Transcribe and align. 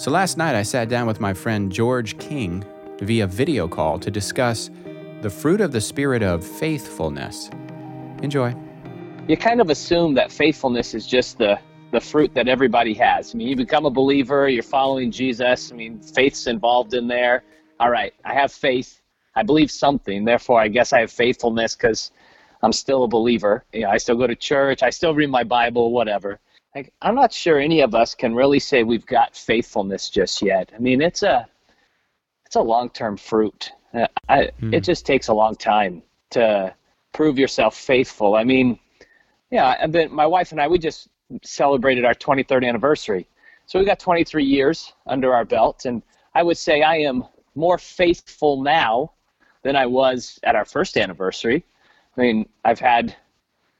So 0.00 0.10
last 0.10 0.38
night 0.38 0.54
I 0.54 0.62
sat 0.62 0.88
down 0.88 1.06
with 1.06 1.20
my 1.20 1.34
friend 1.34 1.70
George 1.70 2.16
King 2.16 2.64
via 3.02 3.26
video 3.26 3.68
call 3.68 3.98
to 3.98 4.10
discuss 4.10 4.70
the 5.20 5.28
fruit 5.28 5.60
of 5.60 5.72
the 5.72 5.80
spirit 5.82 6.22
of 6.22 6.42
faithfulness. 6.42 7.50
Enjoy. 8.22 8.54
You 9.28 9.36
kind 9.36 9.60
of 9.60 9.68
assume 9.68 10.14
that 10.14 10.32
faithfulness 10.32 10.94
is 10.94 11.06
just 11.06 11.36
the 11.36 11.60
the 11.90 12.00
fruit 12.00 12.32
that 12.32 12.48
everybody 12.48 12.94
has. 12.94 13.34
I 13.34 13.36
mean, 13.36 13.48
you 13.48 13.56
become 13.56 13.84
a 13.84 13.90
believer, 13.90 14.48
you're 14.48 14.62
following 14.62 15.10
Jesus. 15.10 15.70
I 15.70 15.76
mean, 15.76 16.00
faith's 16.00 16.46
involved 16.46 16.94
in 16.94 17.06
there. 17.06 17.44
All 17.78 17.90
right, 17.90 18.14
I 18.24 18.32
have 18.32 18.52
faith. 18.52 19.02
I 19.34 19.42
believe 19.42 19.70
something. 19.70 20.24
Therefore, 20.24 20.62
I 20.62 20.68
guess 20.68 20.94
I 20.94 21.00
have 21.00 21.12
faithfulness 21.12 21.76
because 21.76 22.10
I'm 22.62 22.72
still 22.72 23.04
a 23.04 23.08
believer. 23.08 23.64
You 23.74 23.82
know, 23.82 23.90
I 23.90 23.98
still 23.98 24.16
go 24.16 24.26
to 24.26 24.34
church. 24.34 24.82
I 24.82 24.88
still 24.88 25.14
read 25.14 25.28
my 25.28 25.44
Bible, 25.44 25.92
whatever. 25.92 26.40
Like, 26.74 26.92
I'm 27.02 27.14
not 27.14 27.32
sure 27.32 27.58
any 27.58 27.80
of 27.80 27.94
us 27.94 28.14
can 28.14 28.34
really 28.34 28.60
say 28.60 28.82
we've 28.82 29.06
got 29.06 29.36
faithfulness 29.36 30.08
just 30.08 30.40
yet. 30.40 30.70
I 30.74 30.78
mean, 30.78 31.00
it's 31.02 31.22
a 31.22 31.48
it's 32.46 32.56
a 32.56 32.60
long-term 32.60 33.16
fruit. 33.16 33.70
Uh, 33.94 34.06
I, 34.28 34.50
mm. 34.60 34.74
It 34.74 34.80
just 34.80 35.06
takes 35.06 35.28
a 35.28 35.34
long 35.34 35.54
time 35.54 36.02
to 36.30 36.74
prove 37.12 37.38
yourself 37.38 37.76
faithful. 37.76 38.34
I 38.34 38.44
mean, 38.44 38.78
yeah, 39.50 39.76
and 39.80 39.92
then 39.92 40.12
my 40.12 40.26
wife 40.26 40.52
and 40.52 40.60
I 40.60 40.68
we 40.68 40.78
just 40.78 41.08
celebrated 41.42 42.04
our 42.04 42.14
23rd 42.14 42.66
anniversary. 42.66 43.28
So 43.66 43.78
we 43.78 43.84
got 43.84 44.00
23 44.00 44.44
years 44.44 44.92
under 45.06 45.34
our 45.34 45.44
belt, 45.44 45.84
and 45.84 46.02
I 46.34 46.42
would 46.42 46.58
say 46.58 46.82
I 46.82 46.96
am 46.96 47.24
more 47.54 47.78
faithful 47.78 48.62
now 48.62 49.12
than 49.62 49.76
I 49.76 49.86
was 49.86 50.38
at 50.42 50.56
our 50.56 50.64
first 50.64 50.96
anniversary. 50.96 51.64
I 52.16 52.20
mean, 52.20 52.48
I've 52.64 52.80
had 52.80 53.14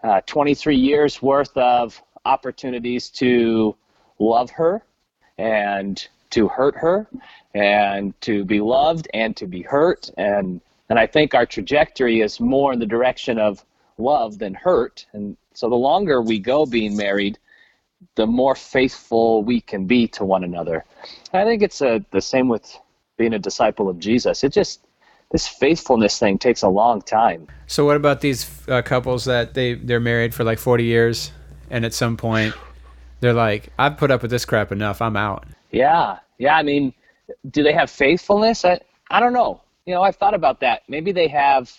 uh, 0.02 0.20
23 0.26 0.76
years 0.76 1.22
worth 1.22 1.56
of 1.56 2.00
opportunities 2.24 3.08
to 3.10 3.76
love 4.18 4.50
her 4.50 4.82
and 5.38 6.08
to 6.30 6.48
hurt 6.48 6.76
her 6.76 7.06
and 7.54 8.18
to 8.20 8.44
be 8.44 8.60
loved 8.60 9.08
and 9.14 9.36
to 9.36 9.46
be 9.46 9.62
hurt. 9.62 10.10
And 10.16 10.60
and 10.88 10.98
I 10.98 11.06
think 11.06 11.34
our 11.34 11.46
trajectory 11.46 12.20
is 12.20 12.40
more 12.40 12.72
in 12.72 12.80
the 12.80 12.86
direction 12.86 13.38
of 13.38 13.64
love 13.96 14.38
than 14.38 14.54
hurt. 14.54 15.06
And 15.12 15.36
so 15.54 15.68
the 15.68 15.76
longer 15.76 16.20
we 16.20 16.40
go 16.40 16.66
being 16.66 16.96
married 16.96 17.38
the 18.14 18.26
more 18.26 18.54
faithful 18.54 19.42
we 19.44 19.60
can 19.60 19.86
be 19.86 20.08
to 20.08 20.24
one 20.24 20.44
another. 20.44 20.84
I 21.32 21.44
think 21.44 21.62
it's 21.62 21.80
a, 21.82 22.04
the 22.12 22.20
same 22.20 22.48
with 22.48 22.78
being 23.18 23.34
a 23.34 23.38
disciple 23.38 23.88
of 23.88 23.98
Jesus. 23.98 24.42
It 24.42 24.52
just 24.52 24.80
this 25.30 25.46
faithfulness 25.46 26.18
thing 26.18 26.38
takes 26.38 26.62
a 26.62 26.68
long 26.68 27.02
time. 27.02 27.46
So 27.66 27.84
what 27.84 27.96
about 27.96 28.20
these 28.20 28.50
uh, 28.68 28.82
couples 28.82 29.26
that 29.26 29.54
they 29.54 29.74
they're 29.74 30.00
married 30.00 30.34
for 30.34 30.44
like 30.44 30.58
40 30.58 30.84
years 30.84 31.30
and 31.70 31.84
at 31.84 31.94
some 31.94 32.16
point 32.16 32.54
they're 33.20 33.34
like, 33.34 33.70
I've 33.78 33.96
put 33.96 34.10
up 34.10 34.22
with 34.22 34.30
this 34.30 34.44
crap 34.44 34.72
enough. 34.72 35.00
I'm 35.00 35.16
out. 35.16 35.44
Yeah, 35.70 36.18
yeah. 36.38 36.56
I 36.56 36.62
mean, 36.62 36.92
do 37.50 37.62
they 37.62 37.72
have 37.72 37.90
faithfulness? 37.90 38.64
I 38.64 38.80
I 39.10 39.20
don't 39.20 39.32
know. 39.32 39.62
You 39.86 39.94
know, 39.94 40.02
I've 40.02 40.16
thought 40.16 40.34
about 40.34 40.60
that. 40.60 40.82
Maybe 40.88 41.12
they 41.12 41.28
have. 41.28 41.72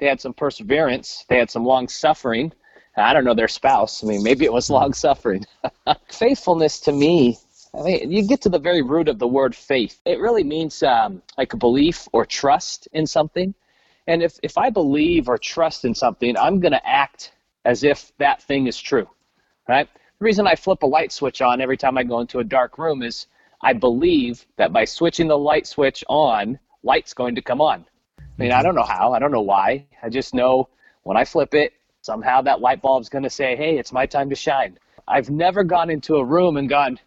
They 0.00 0.06
had 0.06 0.20
some 0.20 0.34
perseverance. 0.34 1.24
They 1.28 1.38
had 1.38 1.50
some 1.50 1.64
long 1.64 1.88
suffering. 1.88 2.52
I 2.96 3.12
don't 3.12 3.24
know 3.24 3.34
their 3.34 3.48
spouse. 3.48 4.02
I 4.02 4.06
mean, 4.06 4.22
maybe 4.22 4.44
it 4.44 4.52
was 4.52 4.70
long 4.70 4.92
suffering. 4.92 5.44
faithfulness 6.08 6.80
to 6.80 6.92
me 6.92 7.38
I 7.76 7.82
mean, 7.82 8.10
you 8.10 8.26
get 8.26 8.40
to 8.42 8.48
the 8.48 8.58
very 8.58 8.82
root 8.82 9.08
of 9.08 9.18
the 9.18 9.26
word 9.26 9.54
faith. 9.54 10.00
It 10.04 10.20
really 10.20 10.44
means 10.44 10.82
um, 10.82 11.22
like 11.36 11.52
a 11.52 11.56
belief 11.56 12.08
or 12.12 12.24
trust 12.24 12.86
in 12.92 13.06
something. 13.06 13.54
And 14.06 14.22
if, 14.22 14.38
if 14.42 14.56
I 14.56 14.70
believe 14.70 15.28
or 15.28 15.38
trust 15.38 15.84
in 15.84 15.94
something, 15.94 16.36
I'm 16.36 16.60
going 16.60 16.72
to 16.72 16.86
act 16.86 17.32
as 17.64 17.82
if 17.82 18.12
that 18.18 18.42
thing 18.42 18.66
is 18.66 18.80
true 18.80 19.08
right? 19.68 19.88
The 20.18 20.24
reason 20.24 20.46
I 20.46 20.54
flip 20.54 20.82
a 20.82 20.86
light 20.86 21.12
switch 21.12 21.42
on 21.42 21.60
every 21.60 21.76
time 21.76 21.98
I 21.98 22.04
go 22.04 22.20
into 22.20 22.38
a 22.38 22.44
dark 22.44 22.78
room 22.78 23.02
is 23.02 23.26
I 23.62 23.72
believe 23.72 24.46
that 24.56 24.72
by 24.72 24.84
switching 24.84 25.26
the 25.26 25.38
light 25.38 25.66
switch 25.66 26.04
on, 26.08 26.58
light's 26.82 27.14
going 27.14 27.34
to 27.34 27.42
come 27.42 27.60
on. 27.60 27.84
I 28.18 28.22
mean, 28.36 28.52
I 28.52 28.56
mm-hmm. 28.56 28.64
don't 28.64 28.74
know 28.74 28.82
how, 28.82 29.12
I 29.12 29.18
don't 29.18 29.32
know 29.32 29.40
why. 29.40 29.86
I 30.02 30.08
just 30.08 30.34
know 30.34 30.68
when 31.02 31.16
I 31.16 31.24
flip 31.24 31.54
it, 31.54 31.72
somehow 32.02 32.42
that 32.42 32.60
light 32.60 32.82
bulb's 32.82 33.08
going 33.08 33.24
to 33.24 33.30
say, 33.30 33.56
hey, 33.56 33.78
it's 33.78 33.92
my 33.92 34.06
time 34.06 34.28
to 34.30 34.36
shine. 34.36 34.78
I've 35.08 35.30
never 35.30 35.64
gone 35.64 35.90
into 35.90 36.16
a 36.16 36.24
room 36.24 36.56
and 36.56 36.68
gone, 36.68 36.98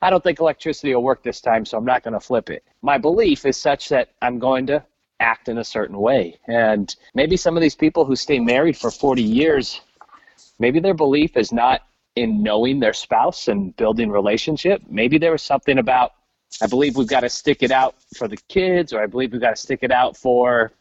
I 0.00 0.10
don't 0.10 0.22
think 0.22 0.40
electricity 0.40 0.94
will 0.94 1.02
work 1.02 1.22
this 1.22 1.40
time, 1.40 1.64
so 1.64 1.78
I'm 1.78 1.84
not 1.84 2.02
going 2.02 2.14
to 2.14 2.20
flip 2.20 2.50
it. 2.50 2.64
My 2.82 2.98
belief 2.98 3.46
is 3.46 3.56
such 3.56 3.88
that 3.90 4.10
I'm 4.20 4.38
going 4.38 4.66
to 4.66 4.84
act 5.20 5.48
in 5.48 5.58
a 5.58 5.64
certain 5.64 5.98
way. 5.98 6.38
And 6.46 6.94
maybe 7.14 7.36
some 7.36 7.56
of 7.56 7.62
these 7.62 7.76
people 7.76 8.04
who 8.04 8.16
stay 8.16 8.38
married 8.40 8.76
for 8.76 8.90
40 8.90 9.22
years, 9.22 9.80
maybe 10.58 10.80
their 10.80 10.94
belief 10.94 11.36
is 11.36 11.52
not 11.52 11.82
in 12.16 12.42
knowing 12.42 12.80
their 12.80 12.92
spouse 12.92 13.48
and 13.48 13.74
building 13.76 14.10
relationship. 14.10 14.82
Maybe 14.88 15.18
there 15.18 15.32
was 15.32 15.42
something 15.42 15.78
about 15.78 16.12
I 16.60 16.66
believe 16.66 16.96
we've 16.96 17.08
got 17.08 17.20
to 17.20 17.30
stick 17.30 17.62
it 17.62 17.70
out 17.70 17.94
for 18.16 18.28
the 18.28 18.36
kids, 18.48 18.92
or 18.92 19.02
I 19.02 19.06
believe 19.06 19.32
we've 19.32 19.40
got 19.40 19.56
to 19.56 19.62
stick 19.62 19.78
it 19.82 19.90
out 19.90 20.16
for. 20.16 20.72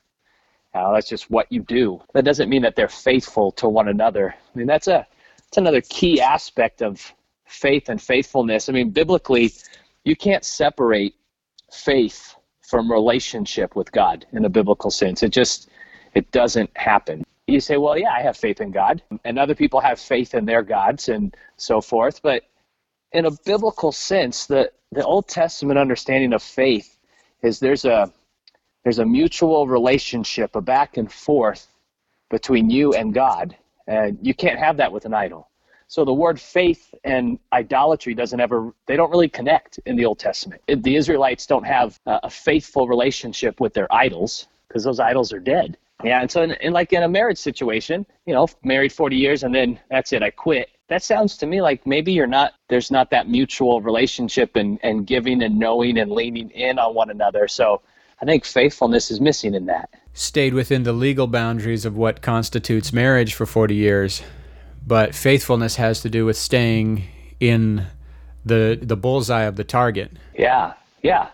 Uh, 0.74 0.94
that's 0.94 1.08
just 1.08 1.30
what 1.30 1.50
you 1.50 1.62
do. 1.62 2.02
That 2.14 2.26
doesn't 2.26 2.50
mean 2.50 2.62
that 2.64 2.76
they're 2.76 2.90
faithful 2.90 3.52
to 3.54 3.70
one 3.70 3.88
another. 3.88 4.36
I 4.54 4.58
mean, 4.58 4.68
that's 4.68 4.88
a 4.88 5.08
that's 5.38 5.58
another 5.58 5.82
key 5.82 6.22
aspect 6.22 6.82
of 6.82 7.14
faith 7.46 7.90
and 7.90 8.02
faithfulness. 8.02 8.70
I 8.70 8.74
mean, 8.74 8.90
biblically, 8.90 9.54
you 10.04 10.16
can't 10.16 10.44
separate 10.44 11.16
faith 11.72 12.36
from 12.62 12.92
relationship 12.92 13.76
with 13.76 13.92
God 13.92 14.26
in 14.34 14.46
a 14.46 14.50
biblical 14.50 14.92
sense. 14.92 15.24
It 15.24 15.32
just 15.32 15.70
it 16.14 16.32
doesn't 16.32 16.70
happen 16.78 17.24
you 17.52 17.60
say, 17.60 17.78
well, 17.78 17.98
yeah, 17.98 18.12
I 18.12 18.22
have 18.22 18.38
faith 18.38 18.62
in 18.62 18.72
God, 18.72 19.02
and 19.24 19.38
other 19.38 19.56
people 19.56 19.80
have 19.80 20.00
faith 20.00 20.34
in 20.34 20.46
their 20.46 20.64
gods 20.64 21.10
and 21.10 21.36
so 21.58 21.82
forth. 21.82 22.22
But 22.22 22.44
in 23.12 23.26
a 23.26 23.32
biblical 23.46 23.92
sense, 23.92 24.46
the, 24.46 24.72
the 24.92 25.04
Old 25.04 25.28
Testament 25.28 25.78
understanding 25.80 26.34
of 26.34 26.42
faith 26.42 26.98
is 27.42 27.60
there's 27.60 27.86
a 27.86 28.12
there's 28.84 29.00
a 29.00 29.06
mutual 29.06 29.68
relationship, 29.68 30.56
a 30.56 30.62
back 30.62 30.98
and 30.98 31.12
forth 31.12 31.68
between 32.32 32.72
you 32.72 32.94
and 32.94 33.14
God, 33.14 33.56
and 33.86 34.18
you 34.24 34.34
can't 34.34 34.58
have 34.58 34.78
that 34.78 34.92
with 34.92 35.06
an 35.06 35.14
idol. 35.14 35.50
So 35.88 36.06
the 36.06 36.14
word 36.14 36.40
faith 36.40 36.94
and 37.04 37.38
idolatry 37.52 38.14
doesn't 38.16 38.40
ever 38.40 38.74
they 38.86 38.96
don't 38.96 39.12
really 39.12 39.30
connect 39.30 39.80
in 39.86 39.98
the 39.98 40.06
Old 40.06 40.20
Testament. 40.20 40.62
The 40.68 40.96
Israelites 40.96 41.46
don't 41.46 41.66
have 41.66 42.00
a 42.06 42.30
faithful 42.30 42.88
relationship 42.88 43.60
with 43.60 43.74
their 43.74 43.94
idols 43.94 44.48
because 44.68 44.86
those 44.86 45.02
idols 45.02 45.34
are 45.34 45.40
dead. 45.40 45.78
Yeah, 46.04 46.22
and 46.22 46.32
so 46.32 46.42
in, 46.42 46.52
in, 46.52 46.74
like 46.74 46.94
in 46.94 47.04
a 47.04 47.08
marriage 47.08 47.38
situation, 47.38 48.06
you 48.26 48.34
know, 48.34 48.48
married 48.64 48.92
40 48.92 49.16
years 49.16 49.44
and 49.44 49.54
then 49.54 49.80
that's 49.90 50.14
it, 50.14 50.24
I 50.24 50.30
quit. 50.30 50.70
That 50.88 51.04
sounds 51.04 51.38
to 51.38 51.46
me 51.46 51.62
like 51.62 51.86
maybe 51.88 52.12
you're 52.12 52.28
not 52.28 52.54
there's 52.68 52.92
not 52.92 53.12
that 53.12 53.30
mutual 53.30 53.82
relationship 53.82 54.56
and, 54.56 54.80
and 54.84 55.08
giving 55.08 55.42
and 55.42 55.58
knowing 55.58 55.98
and 55.98 56.12
leaning 56.12 56.50
in 56.50 56.80
on 56.80 56.94
one 56.94 57.10
another. 57.10 57.48
So 57.48 57.82
I 58.22 58.26
think 58.26 58.46
faithfulness 58.46 59.10
is 59.10 59.22
missing 59.22 59.56
in 59.56 59.66
that. 59.68 59.90
Stayed 60.14 60.54
within 60.54 60.84
the 60.84 60.94
legal 60.94 61.28
boundaries 61.28 61.86
of 61.86 61.96
what 61.96 62.22
constitutes 62.22 62.92
marriage 62.92 63.34
for 63.34 63.46
40 63.46 63.74
years, 63.74 64.22
but 64.86 65.16
faithfulness 65.16 65.78
has 65.78 66.02
to 66.02 66.10
do 66.10 66.26
with 66.26 66.38
staying 66.38 67.06
in 67.40 67.88
the 68.46 68.78
the 68.82 68.98
bullseye 68.98 69.44
of 69.44 69.56
the 69.56 69.64
target. 69.64 70.12
Yeah. 70.38 70.74
Yeah. 71.02 71.30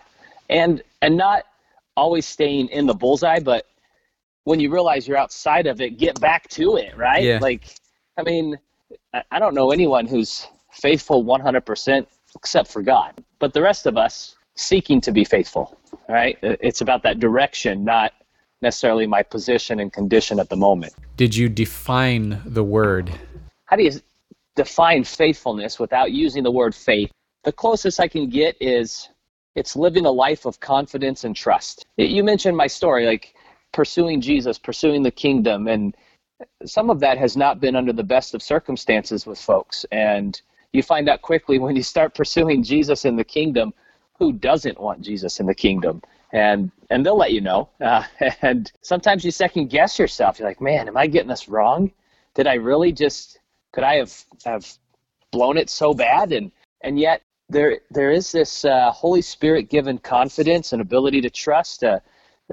And 0.48 0.82
and 1.02 1.16
not 1.16 1.44
always 1.96 2.26
staying 2.26 2.68
in 2.68 2.86
the 2.86 2.94
bullseye, 2.94 3.40
but 3.40 3.66
when 4.48 4.58
you 4.60 4.70
realize 4.70 5.06
you're 5.06 5.18
outside 5.18 5.66
of 5.66 5.82
it, 5.82 5.98
get 5.98 6.18
back 6.22 6.48
to 6.48 6.76
it, 6.76 6.96
right? 6.96 7.22
Yeah. 7.22 7.38
Like, 7.38 7.64
I 8.16 8.22
mean, 8.22 8.58
I 9.30 9.38
don't 9.38 9.54
know 9.54 9.72
anyone 9.72 10.06
who's 10.06 10.46
faithful 10.72 11.22
100% 11.22 12.06
except 12.34 12.70
for 12.70 12.80
God, 12.80 13.12
but 13.40 13.52
the 13.52 13.60
rest 13.60 13.84
of 13.84 13.98
us 13.98 14.36
seeking 14.54 15.02
to 15.02 15.12
be 15.12 15.22
faithful, 15.22 15.78
right? 16.08 16.38
It's 16.42 16.80
about 16.80 17.02
that 17.02 17.20
direction, 17.20 17.84
not 17.84 18.14
necessarily 18.62 19.06
my 19.06 19.22
position 19.22 19.80
and 19.80 19.92
condition 19.92 20.40
at 20.40 20.48
the 20.48 20.56
moment. 20.56 20.94
Did 21.18 21.36
you 21.36 21.50
define 21.50 22.40
the 22.46 22.64
word? 22.64 23.12
How 23.66 23.76
do 23.76 23.82
you 23.82 23.92
define 24.56 25.04
faithfulness 25.04 25.78
without 25.78 26.12
using 26.12 26.42
the 26.42 26.50
word 26.50 26.74
faith? 26.74 27.10
The 27.44 27.52
closest 27.52 28.00
I 28.00 28.08
can 28.08 28.30
get 28.30 28.56
is 28.62 29.10
it's 29.54 29.76
living 29.76 30.06
a 30.06 30.10
life 30.10 30.46
of 30.46 30.58
confidence 30.58 31.24
and 31.24 31.36
trust. 31.36 31.84
You 31.98 32.24
mentioned 32.24 32.56
my 32.56 32.66
story, 32.66 33.04
like 33.04 33.34
pursuing 33.72 34.20
Jesus, 34.20 34.58
pursuing 34.58 35.02
the 35.02 35.10
kingdom. 35.10 35.68
And 35.68 35.96
some 36.64 36.90
of 36.90 37.00
that 37.00 37.18
has 37.18 37.36
not 37.36 37.60
been 37.60 37.76
under 37.76 37.92
the 37.92 38.02
best 38.02 38.34
of 38.34 38.42
circumstances 38.42 39.26
with 39.26 39.38
folks. 39.38 39.84
And 39.92 40.40
you 40.72 40.82
find 40.82 41.08
out 41.08 41.22
quickly 41.22 41.58
when 41.58 41.76
you 41.76 41.82
start 41.82 42.14
pursuing 42.14 42.62
Jesus 42.62 43.04
in 43.04 43.16
the 43.16 43.24
kingdom 43.24 43.72
who 44.18 44.32
doesn't 44.32 44.80
want 44.80 45.00
Jesus 45.00 45.40
in 45.40 45.46
the 45.46 45.54
kingdom. 45.54 46.02
And 46.32 46.70
and 46.90 47.04
they'll 47.04 47.16
let 47.16 47.32
you 47.32 47.40
know. 47.40 47.68
Uh, 47.80 48.04
and 48.42 48.70
sometimes 48.82 49.24
you 49.24 49.30
second 49.30 49.70
guess 49.70 49.98
yourself. 49.98 50.38
You're 50.38 50.48
like, 50.48 50.60
man, 50.60 50.88
am 50.88 50.96
I 50.96 51.06
getting 51.06 51.28
this 51.28 51.48
wrong? 51.48 51.90
Did 52.34 52.46
I 52.46 52.54
really 52.54 52.92
just 52.92 53.38
could 53.72 53.84
I 53.84 53.96
have 53.96 54.12
have 54.44 54.66
blown 55.30 55.56
it 55.56 55.70
so 55.70 55.94
bad? 55.94 56.32
And 56.32 56.52
and 56.82 56.98
yet 56.98 57.22
there 57.48 57.80
there 57.90 58.10
is 58.10 58.32
this 58.32 58.64
uh, 58.64 58.90
Holy 58.90 59.22
Spirit 59.22 59.70
given 59.70 59.98
confidence 59.98 60.72
and 60.72 60.82
ability 60.82 61.20
to 61.22 61.30
trust 61.30 61.82
uh, 61.82 62.00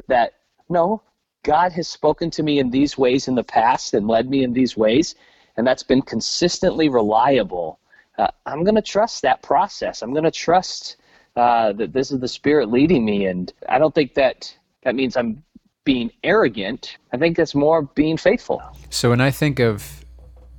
that 0.08 0.34
no, 0.70 1.02
God 1.44 1.72
has 1.74 1.88
spoken 1.88 2.32
to 2.32 2.44
me 2.44 2.60
in 2.60 2.72
these 2.72 2.98
ways 2.98 3.28
in 3.28 3.36
the 3.36 3.44
past 3.44 3.94
and 3.94 4.08
led 4.08 4.30
me 4.30 4.44
in 4.44 4.54
these 4.54 4.76
ways, 4.76 5.16
and 5.58 5.66
that's 5.66 5.84
been 5.84 6.02
consistently 6.02 6.90
reliable. 6.90 7.80
Uh, 8.18 8.28
I'm 8.46 8.64
going 8.64 8.76
to 8.76 8.82
trust 8.82 9.22
that 9.22 9.42
process. 9.42 10.02
I'm 10.02 10.12
going 10.12 10.24
to 10.24 10.32
trust 10.32 10.98
uh, 11.36 11.74
that 11.74 11.94
this 11.94 12.12
is 12.12 12.20
the 12.20 12.28
Spirit 12.28 12.72
leading 12.72 13.04
me. 13.04 13.26
And 13.26 13.52
I 13.68 13.78
don't 13.78 13.94
think 13.94 14.14
that 14.14 14.56
that 14.84 14.96
means 14.96 15.18
I'm 15.18 15.44
being 15.84 16.12
arrogant. 16.24 16.98
I 17.14 17.18
think 17.18 17.38
that's 17.38 17.54
more 17.54 17.84
being 17.84 18.18
faithful. 18.18 18.62
So 18.90 19.10
when 19.10 19.22
I 19.22 19.32
think 19.32 19.60
of 19.60 20.06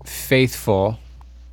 faithful, 0.04 0.98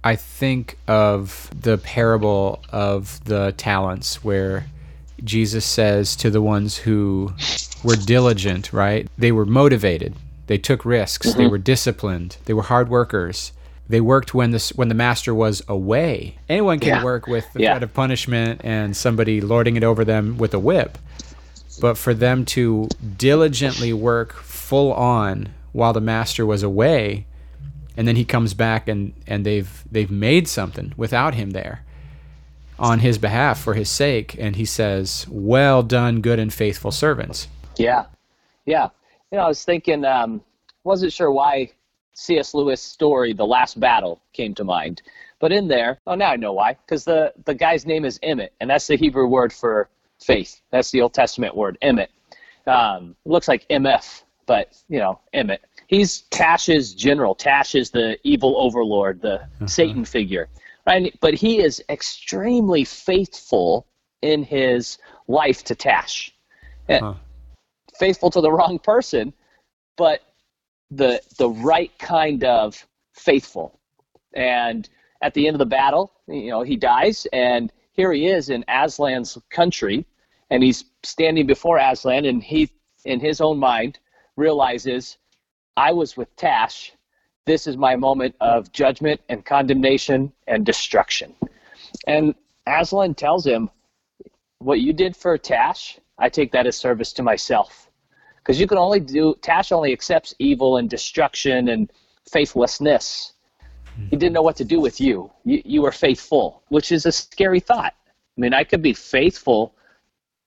I 0.03 0.15
think 0.15 0.77
of 0.87 1.49
the 1.59 1.77
parable 1.77 2.61
of 2.69 3.23
the 3.23 3.53
talents 3.53 4.23
where 4.23 4.65
Jesus 5.23 5.65
says 5.65 6.15
to 6.17 6.29
the 6.29 6.41
ones 6.41 6.77
who 6.77 7.33
were 7.83 7.95
diligent, 7.95 8.73
right? 8.73 9.07
They 9.17 9.31
were 9.31 9.45
motivated. 9.45 10.15
They 10.47 10.57
took 10.57 10.85
risks. 10.85 11.29
Mm-hmm. 11.29 11.37
They 11.37 11.47
were 11.47 11.57
disciplined. 11.57 12.37
They 12.45 12.53
were 12.53 12.63
hard 12.63 12.89
workers. 12.89 13.53
They 13.87 14.01
worked 14.01 14.33
when 14.33 14.51
the 14.51 14.71
when 14.75 14.87
the 14.87 14.95
master 14.95 15.33
was 15.33 15.61
away. 15.67 16.37
Anyone 16.49 16.79
can 16.79 16.89
yeah. 16.89 17.03
work 17.03 17.27
with 17.27 17.51
the 17.53 17.61
yeah. 17.61 17.73
threat 17.73 17.83
of 17.83 17.93
punishment 17.93 18.61
and 18.63 18.95
somebody 18.95 19.41
lording 19.41 19.75
it 19.75 19.83
over 19.83 20.05
them 20.05 20.37
with 20.37 20.53
a 20.53 20.59
whip. 20.59 20.97
But 21.81 21.97
for 21.97 22.13
them 22.13 22.45
to 22.45 22.87
diligently 23.17 23.93
work 23.93 24.33
full 24.33 24.93
on 24.93 25.53
while 25.71 25.91
the 25.91 26.01
master 26.01 26.45
was 26.45 26.63
away, 26.63 27.25
and 27.97 28.07
then 28.07 28.15
he 28.15 28.25
comes 28.25 28.53
back 28.53 28.87
and, 28.87 29.13
and 29.27 29.45
they've 29.45 29.83
they've 29.91 30.11
made 30.11 30.47
something 30.47 30.93
without 30.95 31.35
him 31.35 31.51
there 31.51 31.83
on 32.79 32.99
his 32.99 33.17
behalf 33.17 33.59
for 33.59 33.73
his 33.73 33.89
sake, 33.89 34.35
and 34.39 34.55
he 34.55 34.65
says, 34.65 35.25
"Well 35.29 35.83
done, 35.83 36.21
good 36.21 36.39
and 36.39 36.53
faithful 36.53 36.91
servants." 36.91 37.47
Yeah, 37.77 38.05
yeah. 38.65 38.89
You 39.31 39.37
know, 39.37 39.45
I 39.45 39.47
was 39.47 39.63
thinking, 39.63 40.05
um, 40.05 40.41
wasn't 40.83 41.13
sure 41.13 41.31
why 41.31 41.71
C.S. 42.13 42.53
Lewis' 42.53 42.81
story, 42.81 43.33
The 43.33 43.45
Last 43.45 43.79
Battle, 43.79 44.21
came 44.33 44.53
to 44.55 44.63
mind. 44.63 45.01
But 45.39 45.51
in 45.51 45.67
there, 45.67 45.99
oh, 46.07 46.15
now 46.15 46.29
I 46.31 46.35
know 46.35 46.53
why. 46.53 46.73
Because 46.73 47.03
the, 47.03 47.33
the 47.45 47.53
guy's 47.53 47.85
name 47.85 48.05
is 48.05 48.19
Emeth, 48.19 48.49
and 48.61 48.69
that's 48.69 48.87
the 48.87 48.95
Hebrew 48.95 49.27
word 49.27 49.51
for 49.51 49.89
faith. 50.19 50.61
That's 50.71 50.91
the 50.91 51.01
Old 51.01 51.13
Testament 51.13 51.55
word, 51.55 51.77
Emmett. 51.81 52.11
Um, 52.65 53.15
looks 53.25 53.47
like 53.47 53.67
MF, 53.69 54.23
but, 54.45 54.77
you 54.87 54.99
know, 54.99 55.19
Emmett. 55.33 55.61
He's 55.87 56.21
Tash's 56.29 56.93
general. 56.93 57.35
Tash 57.35 57.75
is 57.75 57.91
the 57.91 58.17
evil 58.23 58.55
overlord, 58.57 59.21
the 59.21 59.41
uh-huh. 59.41 59.67
Satan 59.67 60.05
figure. 60.05 60.47
Right? 60.85 61.17
But 61.21 61.33
he 61.33 61.59
is 61.59 61.83
extremely 61.89 62.83
faithful 62.83 63.87
in 64.21 64.43
his 64.43 64.97
life 65.27 65.63
to 65.65 65.75
Tash. 65.75 66.33
Uh-huh. 66.89 67.13
Faithful 67.97 68.29
to 68.31 68.41
the 68.41 68.51
wrong 68.51 68.79
person, 68.79 69.33
but 69.97 70.21
the 70.91 71.21
the 71.37 71.49
right 71.49 71.91
kind 71.99 72.43
of 72.43 72.85
faithful. 73.13 73.79
And 74.33 74.89
at 75.21 75.33
the 75.33 75.47
end 75.47 75.55
of 75.55 75.59
the 75.59 75.65
battle, 75.65 76.11
you 76.27 76.49
know, 76.49 76.63
he 76.63 76.75
dies, 76.75 77.27
and 77.31 77.71
here 77.93 78.11
he 78.11 78.27
is 78.27 78.49
in 78.49 78.65
Aslan's 78.67 79.37
country, 79.49 80.05
and 80.49 80.63
he's 80.63 80.85
standing 81.03 81.47
before 81.47 81.77
Aslan, 81.77 82.25
and 82.25 82.43
he, 82.43 82.69
in 83.05 83.19
his 83.19 83.39
own 83.39 83.57
mind, 83.57 83.99
realizes, 84.35 85.17
I 85.77 85.91
was 85.93 86.17
with 86.17 86.35
Tash. 86.35 86.93
This 87.45 87.67
is 87.67 87.75
my 87.77 87.95
moment 87.95 88.35
of 88.39 88.71
judgment 88.71 89.19
and 89.29 89.45
condemnation 89.45 90.31
and 90.47 90.65
destruction. 90.65 91.35
And 92.07 92.35
Aslan 92.65 93.15
tells 93.15 93.45
him, 93.45 93.69
What 94.59 94.79
you 94.79 94.93
did 94.93 95.15
for 95.15 95.37
Tash, 95.37 95.99
I 96.17 96.29
take 96.29 96.51
that 96.53 96.67
as 96.67 96.77
service 96.77 97.11
to 97.13 97.23
myself 97.23 97.89
because 98.43 98.59
you 98.59 98.67
can 98.67 98.77
only 98.77 98.99
do 98.99 99.35
Tash 99.41 99.71
only 99.71 99.93
accepts 99.93 100.35
evil 100.37 100.77
and 100.77 100.89
destruction 100.89 101.69
and 101.69 101.91
faithlessness. 102.29 103.33
He 104.09 104.15
didn't 104.15 104.33
know 104.33 104.41
what 104.41 104.57
to 104.57 104.65
do 104.65 104.79
with 104.79 104.99
you. 104.99 105.31
You, 105.45 105.61
you 105.63 105.81
were 105.81 105.91
faithful, 105.91 106.63
which 106.69 106.91
is 106.91 107.05
a 107.05 107.11
scary 107.11 107.59
thought. 107.59 107.93
I 108.37 108.41
mean, 108.41 108.53
I 108.53 108.63
could 108.63 108.81
be 108.81 108.93
faithful 108.93 109.75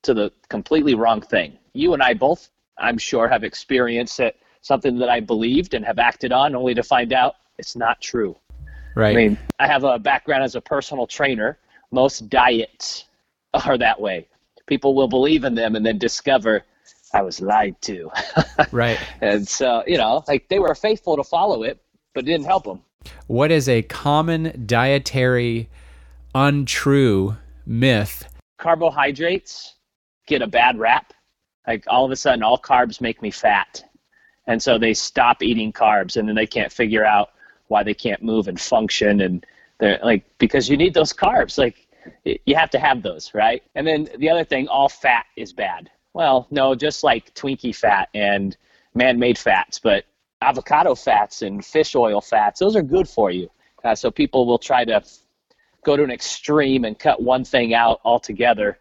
to 0.02 0.12
the 0.12 0.32
completely 0.48 0.94
wrong 0.94 1.20
thing. 1.20 1.58
You 1.72 1.94
and 1.94 2.02
I 2.02 2.14
both, 2.14 2.50
I'm 2.76 2.98
sure, 2.98 3.28
have 3.28 3.44
experienced 3.44 4.20
it, 4.20 4.36
something 4.66 4.98
that 4.98 5.08
I 5.08 5.20
believed 5.20 5.74
and 5.74 5.84
have 5.84 5.98
acted 5.98 6.32
on, 6.32 6.54
only 6.54 6.74
to 6.74 6.82
find 6.82 7.12
out 7.12 7.36
it's 7.58 7.76
not 7.76 8.00
true. 8.00 8.36
Right. 8.96 9.12
I 9.12 9.14
mean, 9.14 9.38
I 9.58 9.66
have 9.66 9.84
a 9.84 9.98
background 9.98 10.42
as 10.42 10.56
a 10.56 10.60
personal 10.60 11.06
trainer. 11.06 11.58
Most 11.92 12.28
diets 12.28 13.04
are 13.54 13.78
that 13.78 14.00
way. 14.00 14.26
People 14.66 14.94
will 14.94 15.08
believe 15.08 15.44
in 15.44 15.54
them 15.54 15.76
and 15.76 15.86
then 15.86 15.98
discover 15.98 16.64
I 17.14 17.22
was 17.22 17.40
lied 17.40 17.80
to. 17.82 18.10
right. 18.72 18.98
And 19.20 19.46
so, 19.46 19.84
you 19.86 19.96
know, 19.96 20.24
like 20.26 20.48
they 20.48 20.58
were 20.58 20.74
faithful 20.74 21.16
to 21.16 21.22
follow 21.22 21.62
it, 21.62 21.80
but 22.14 22.24
it 22.24 22.26
didn't 22.26 22.46
help 22.46 22.64
them. 22.64 22.82
What 23.28 23.52
is 23.52 23.68
a 23.68 23.82
common 23.82 24.64
dietary 24.66 25.68
untrue 26.34 27.36
myth? 27.64 28.28
Carbohydrates 28.58 29.74
get 30.26 30.42
a 30.42 30.46
bad 30.46 30.78
rap. 30.78 31.12
Like 31.66 31.84
all 31.86 32.04
of 32.04 32.10
a 32.10 32.16
sudden, 32.16 32.42
all 32.42 32.58
carbs 32.58 33.00
make 33.00 33.22
me 33.22 33.30
fat. 33.30 33.84
And 34.46 34.62
so 34.62 34.78
they 34.78 34.94
stop 34.94 35.42
eating 35.42 35.72
carbs 35.72 36.16
and 36.16 36.28
then 36.28 36.36
they 36.36 36.46
can't 36.46 36.72
figure 36.72 37.04
out 37.04 37.30
why 37.68 37.82
they 37.82 37.94
can't 37.94 38.22
move 38.22 38.48
and 38.48 38.60
function. 38.60 39.20
And 39.20 39.44
they're 39.78 39.98
like, 40.02 40.24
because 40.38 40.68
you 40.68 40.76
need 40.76 40.94
those 40.94 41.12
carbs. 41.12 41.58
Like, 41.58 41.86
you 42.44 42.54
have 42.54 42.70
to 42.70 42.78
have 42.78 43.02
those, 43.02 43.34
right? 43.34 43.62
And 43.74 43.86
then 43.86 44.08
the 44.18 44.30
other 44.30 44.44
thing, 44.44 44.68
all 44.68 44.88
fat 44.88 45.26
is 45.36 45.52
bad. 45.52 45.90
Well, 46.14 46.46
no, 46.50 46.74
just 46.74 47.02
like 47.04 47.34
Twinkie 47.34 47.74
fat 47.74 48.08
and 48.14 48.56
man 48.94 49.18
made 49.18 49.36
fats, 49.36 49.78
but 49.78 50.04
avocado 50.40 50.94
fats 50.94 51.42
and 51.42 51.64
fish 51.64 51.94
oil 51.94 52.20
fats, 52.20 52.60
those 52.60 52.76
are 52.76 52.82
good 52.82 53.08
for 53.08 53.30
you. 53.30 53.50
Uh, 53.84 53.94
so 53.94 54.10
people 54.10 54.46
will 54.46 54.58
try 54.58 54.84
to 54.84 55.02
go 55.84 55.96
to 55.96 56.02
an 56.02 56.10
extreme 56.10 56.84
and 56.84 56.98
cut 56.98 57.22
one 57.22 57.44
thing 57.44 57.74
out 57.74 58.00
altogether, 58.04 58.78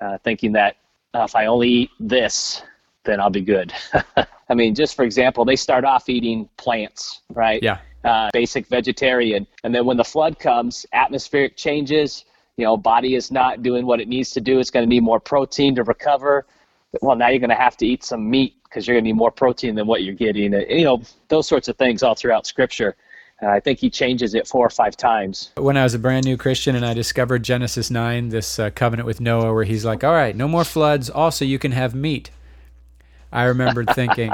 uh, 0.00 0.18
thinking 0.18 0.52
that 0.52 0.76
uh, 1.14 1.22
if 1.22 1.36
I 1.36 1.46
only 1.46 1.68
eat 1.68 1.90
this, 2.00 2.62
then 3.04 3.20
I'll 3.20 3.30
be 3.30 3.40
good. 3.40 3.72
I 4.48 4.54
mean, 4.54 4.74
just 4.74 4.94
for 4.94 5.04
example, 5.04 5.44
they 5.44 5.56
start 5.56 5.84
off 5.84 6.08
eating 6.08 6.48
plants, 6.56 7.22
right? 7.30 7.62
Yeah. 7.62 7.78
Uh, 8.04 8.30
basic 8.32 8.66
vegetarian. 8.66 9.46
And 9.64 9.74
then 9.74 9.86
when 9.86 9.96
the 9.96 10.04
flood 10.04 10.38
comes, 10.38 10.84
atmospheric 10.92 11.56
changes, 11.56 12.24
you 12.56 12.64
know, 12.64 12.76
body 12.76 13.14
is 13.14 13.30
not 13.30 13.62
doing 13.62 13.86
what 13.86 14.00
it 14.00 14.08
needs 14.08 14.30
to 14.30 14.40
do. 14.40 14.58
It's 14.58 14.70
going 14.70 14.84
to 14.84 14.88
need 14.88 15.02
more 15.02 15.20
protein 15.20 15.74
to 15.76 15.84
recover 15.84 16.44
well, 17.00 17.16
now 17.16 17.28
you're 17.28 17.38
going 17.38 17.50
to 17.50 17.56
have 17.56 17.76
to 17.78 17.86
eat 17.86 18.04
some 18.04 18.28
meat 18.28 18.56
because 18.64 18.86
you're 18.86 18.94
going 18.94 19.04
to 19.04 19.08
need 19.08 19.16
more 19.16 19.30
protein 19.30 19.74
than 19.74 19.86
what 19.86 20.02
you're 20.02 20.14
getting. 20.14 20.52
You 20.52 20.84
know, 20.84 21.02
those 21.28 21.48
sorts 21.48 21.68
of 21.68 21.76
things 21.76 22.02
all 22.02 22.14
throughout 22.14 22.46
Scripture. 22.46 22.96
Uh, 23.42 23.46
I 23.46 23.60
think 23.60 23.78
he 23.78 23.90
changes 23.90 24.34
it 24.34 24.46
four 24.46 24.66
or 24.66 24.70
five 24.70 24.96
times. 24.96 25.50
When 25.56 25.76
I 25.76 25.82
was 25.82 25.94
a 25.94 25.98
brand 25.98 26.24
new 26.26 26.36
Christian 26.36 26.76
and 26.76 26.84
I 26.84 26.94
discovered 26.94 27.42
Genesis 27.42 27.90
9, 27.90 28.28
this 28.28 28.58
uh, 28.58 28.70
covenant 28.70 29.06
with 29.06 29.20
Noah, 29.20 29.52
where 29.52 29.64
he's 29.64 29.84
like, 29.84 30.04
all 30.04 30.12
right, 30.12 30.36
no 30.36 30.46
more 30.46 30.64
floods. 30.64 31.10
Also, 31.10 31.44
you 31.44 31.58
can 31.58 31.72
have 31.72 31.94
meat. 31.94 32.30
I 33.32 33.44
remembered 33.44 33.90
thinking, 33.94 34.30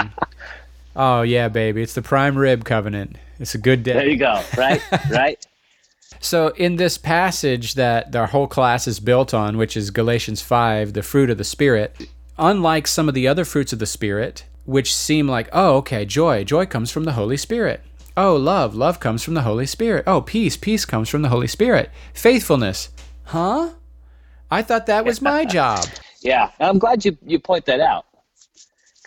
oh, 0.97 1.23
yeah, 1.23 1.49
baby, 1.49 1.83
it's 1.83 1.95
the 1.95 2.02
prime 2.02 2.37
rib 2.37 2.64
covenant. 2.64 3.17
It's 3.38 3.55
a 3.55 3.59
good 3.59 3.83
day. 3.83 3.93
There 3.95 4.09
you 4.09 4.17
go. 4.17 4.43
Right, 4.57 4.83
right. 5.11 5.47
So, 6.21 6.49
in 6.49 6.76
this 6.76 6.99
passage 6.99 7.75
that 7.75 8.14
our 8.17 8.26
whole 8.26 8.49
class 8.49 8.88
is 8.88 8.99
built 8.99 9.33
on, 9.33 9.57
which 9.57 9.76
is 9.76 9.90
Galatians 9.90 10.43
5, 10.43 10.93
the 10.93 11.02
fruit 11.02 11.31
of 11.31 11.38
the 11.38 11.45
Spirit, 11.45 11.95
unlike 12.37 12.88
some 12.88 13.09
of 13.09 13.14
the 13.14 13.28
other 13.28 13.45
fruits 13.45 13.73
of 13.73 13.78
the 13.78 13.87
Spirit, 13.87 14.45
which 14.64 14.95
seem 14.95 15.28
like, 15.28 15.49
oh, 15.52 15.76
okay, 15.76 16.05
joy, 16.05 16.43
joy 16.43 16.67
comes 16.67 16.90
from 16.90 17.05
the 17.05 17.12
Holy 17.12 17.37
Spirit. 17.37 17.83
Oh, 18.17 18.35
love, 18.35 18.75
love 18.75 18.99
comes 18.99 19.23
from 19.23 19.35
the 19.35 19.43
Holy 19.43 19.64
Spirit. 19.67 20.02
Oh, 20.09 20.21
peace, 20.21 20.57
peace 20.57 20.85
comes 20.85 21.09
from 21.09 21.23
the 21.23 21.28
Holy 21.28 21.47
Spirit. 21.47 21.90
Faithfulness, 22.14 22.88
huh? 23.25 23.71
I 24.50 24.62
thought 24.62 24.87
that 24.87 25.05
was 25.05 25.23
my 25.23 25.45
job. 25.47 25.87
yeah, 26.21 26.50
I'm 26.59 26.81
glad 26.81 27.05
you, 27.05 27.17
you 27.25 27.38
point 27.38 27.64
that 27.67 27.78
out. 27.78 28.07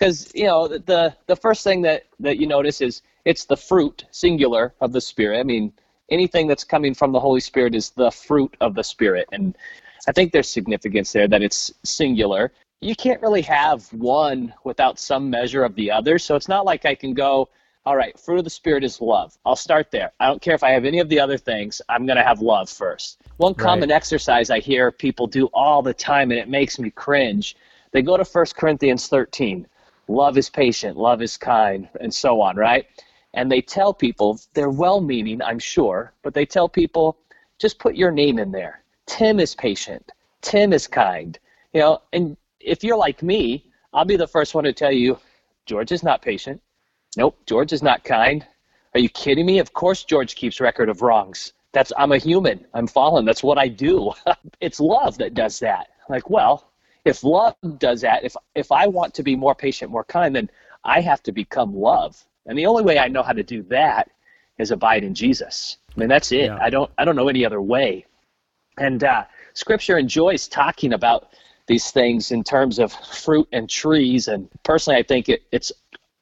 Because, 0.01 0.31
you 0.33 0.45
know, 0.45 0.67
the, 0.67 1.15
the 1.27 1.35
first 1.35 1.63
thing 1.63 1.83
that, 1.83 2.05
that 2.19 2.39
you 2.39 2.47
notice 2.47 2.81
is 2.81 3.03
it's 3.23 3.45
the 3.45 3.55
fruit, 3.55 4.05
singular, 4.09 4.73
of 4.81 4.93
the 4.93 5.01
Spirit. 5.01 5.39
I 5.39 5.43
mean, 5.43 5.71
anything 6.09 6.47
that's 6.47 6.63
coming 6.63 6.95
from 6.95 7.11
the 7.11 7.19
Holy 7.19 7.39
Spirit 7.39 7.75
is 7.75 7.91
the 7.91 8.09
fruit 8.09 8.57
of 8.61 8.73
the 8.73 8.83
Spirit. 8.83 9.27
And 9.31 9.55
I 10.07 10.11
think 10.11 10.31
there's 10.31 10.49
significance 10.49 11.11
there 11.11 11.27
that 11.27 11.43
it's 11.43 11.71
singular 11.83 12.51
you 12.81 12.95
can't 12.95 13.21
really 13.21 13.43
have 13.43 13.85
one 13.93 14.53
without 14.63 14.99
some 14.99 15.29
measure 15.29 15.63
of 15.63 15.75
the 15.75 15.91
other. 15.91 16.17
So 16.17 16.35
it's 16.35 16.47
not 16.47 16.65
like 16.65 16.85
I 16.85 16.95
can 16.95 17.13
go, 17.13 17.47
all 17.85 17.95
right, 17.95 18.19
fruit 18.19 18.39
of 18.39 18.43
the 18.43 18.49
Spirit 18.49 18.83
is 18.83 18.99
love. 18.99 19.37
I'll 19.45 19.55
start 19.55 19.91
there. 19.91 20.11
I 20.19 20.27
don't 20.27 20.41
care 20.41 20.55
if 20.55 20.63
I 20.63 20.71
have 20.71 20.83
any 20.83 20.99
of 20.99 21.07
the 21.07 21.19
other 21.19 21.37
things, 21.37 21.81
I'm 21.89 22.05
going 22.05 22.17
to 22.17 22.23
have 22.23 22.41
love 22.41 22.69
first. 22.69 23.21
One 23.37 23.53
common 23.53 23.89
right. 23.89 23.95
exercise 23.95 24.49
I 24.49 24.59
hear 24.59 24.91
people 24.91 25.27
do 25.27 25.45
all 25.53 25.81
the 25.81 25.93
time, 25.93 26.31
and 26.31 26.39
it 26.39 26.49
makes 26.49 26.79
me 26.79 26.89
cringe. 26.89 27.55
They 27.91 28.01
go 28.01 28.17
to 28.17 28.23
1 28.23 28.45
Corinthians 28.55 29.07
13. 29.07 29.67
Love 30.07 30.37
is 30.37 30.49
patient, 30.49 30.97
love 30.97 31.21
is 31.21 31.37
kind, 31.37 31.87
and 31.99 32.13
so 32.13 32.41
on, 32.41 32.55
right? 32.55 32.85
And 33.33 33.51
they 33.51 33.61
tell 33.61 33.93
people, 33.93 34.39
they're 34.53 34.69
well 34.69 34.99
meaning, 34.99 35.41
I'm 35.41 35.59
sure, 35.59 36.13
but 36.21 36.33
they 36.33 36.45
tell 36.45 36.67
people, 36.67 37.17
just 37.59 37.79
put 37.79 37.95
your 37.95 38.11
name 38.11 38.39
in 38.39 38.51
there. 38.51 38.83
Tim 39.05 39.39
is 39.39 39.55
patient. 39.55 40.11
Tim 40.41 40.73
is 40.73 40.87
kind. 40.87 41.37
You 41.73 41.81
know, 41.81 42.01
and 42.11 42.35
if 42.59 42.83
you're 42.83 42.97
like 42.97 43.23
me, 43.23 43.65
I'll 43.93 44.05
be 44.05 44.17
the 44.17 44.27
first 44.27 44.55
one 44.55 44.63
to 44.65 44.73
tell 44.73 44.91
you, 44.91 45.17
George 45.65 45.91
is 45.91 46.03
not 46.03 46.21
patient. 46.21 46.61
Nope, 47.17 47.37
George 47.45 47.73
is 47.73 47.83
not 47.83 48.03
kind. 48.03 48.45
Are 48.93 48.99
you 48.99 49.09
kidding 49.09 49.45
me? 49.45 49.59
Of 49.59 49.73
course, 49.73 50.03
George 50.03 50.35
keeps 50.35 50.59
record 50.59 50.89
of 50.89 51.01
wrongs. 51.01 51.53
That's 51.71 51.93
I'm 51.97 52.11
a 52.11 52.17
human. 52.17 52.65
I'm 52.73 52.87
fallen. 52.87 53.25
That's 53.25 53.43
what 53.43 53.57
I 53.57 53.67
do. 53.67 54.11
it's 54.61 54.79
love 54.79 55.17
that 55.19 55.33
does 55.33 55.59
that. 55.59 55.87
Like, 56.09 56.29
well, 56.29 56.70
if 57.05 57.23
love 57.23 57.55
does 57.77 58.01
that, 58.01 58.23
if 58.23 58.35
if 58.55 58.71
I 58.71 58.87
want 58.87 59.13
to 59.15 59.23
be 59.23 59.35
more 59.35 59.55
patient, 59.55 59.91
more 59.91 60.03
kind, 60.03 60.35
then 60.35 60.49
I 60.83 61.01
have 61.01 61.23
to 61.23 61.31
become 61.31 61.75
love. 61.75 62.23
And 62.45 62.57
the 62.57 62.65
only 62.65 62.83
way 62.83 62.99
I 62.99 63.07
know 63.07 63.23
how 63.23 63.33
to 63.33 63.43
do 63.43 63.63
that 63.63 64.09
is 64.57 64.71
abide 64.71 65.03
in 65.03 65.13
Jesus. 65.13 65.77
I 65.95 65.99
mean, 65.99 66.09
that's 66.09 66.31
it. 66.31 66.45
Yeah. 66.45 66.57
I 66.61 66.69
don't 66.69 66.91
I 66.97 67.05
don't 67.05 67.15
know 67.15 67.27
any 67.27 67.45
other 67.45 67.61
way. 67.61 68.05
And 68.77 69.03
uh, 69.03 69.25
Scripture 69.53 69.97
enjoys 69.97 70.47
talking 70.47 70.93
about 70.93 71.29
these 71.67 71.91
things 71.91 72.31
in 72.31 72.43
terms 72.43 72.79
of 72.79 72.91
fruit 72.91 73.47
and 73.51 73.69
trees. 73.69 74.27
And 74.27 74.49
personally, 74.63 74.99
I 74.99 75.03
think 75.03 75.29
it, 75.29 75.43
it's 75.51 75.71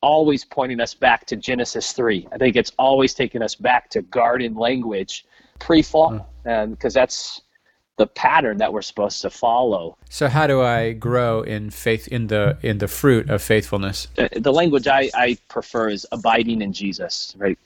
always 0.01 0.45
pointing 0.45 0.79
us 0.79 0.93
back 0.93 1.25
to 1.27 1.35
Genesis 1.35 1.91
3. 1.93 2.27
I 2.31 2.37
think 2.37 2.55
it's 2.55 2.71
always 2.77 3.13
taking 3.13 3.41
us 3.41 3.55
back 3.55 3.89
to 3.91 4.01
garden 4.01 4.55
language 4.55 5.25
pre-fall, 5.59 6.11
mm. 6.11 6.25
and 6.45 6.71
because 6.71 6.93
that's 6.93 7.41
the 7.99 8.07
pattern 8.07 8.57
that 8.57 8.71
we're 8.71 8.81
supposed 8.81 9.21
to 9.21 9.29
follow. 9.29 9.97
So 10.09 10.29
how 10.29 10.47
do 10.47 10.61
I 10.61 10.93
grow 10.93 11.41
in 11.41 11.69
faith 11.69 12.07
in 12.07 12.27
the 12.27 12.57
in 12.63 12.77
the 12.77 12.87
fruit 12.87 13.29
of 13.29 13.41
faithfulness? 13.41 14.07
The, 14.15 14.29
the 14.39 14.53
language 14.53 14.87
I, 14.87 15.11
I 15.13 15.37
prefer 15.49 15.89
is 15.89 16.07
abiding 16.13 16.61
in 16.61 16.71
Jesus, 16.71 17.35
right? 17.37 17.59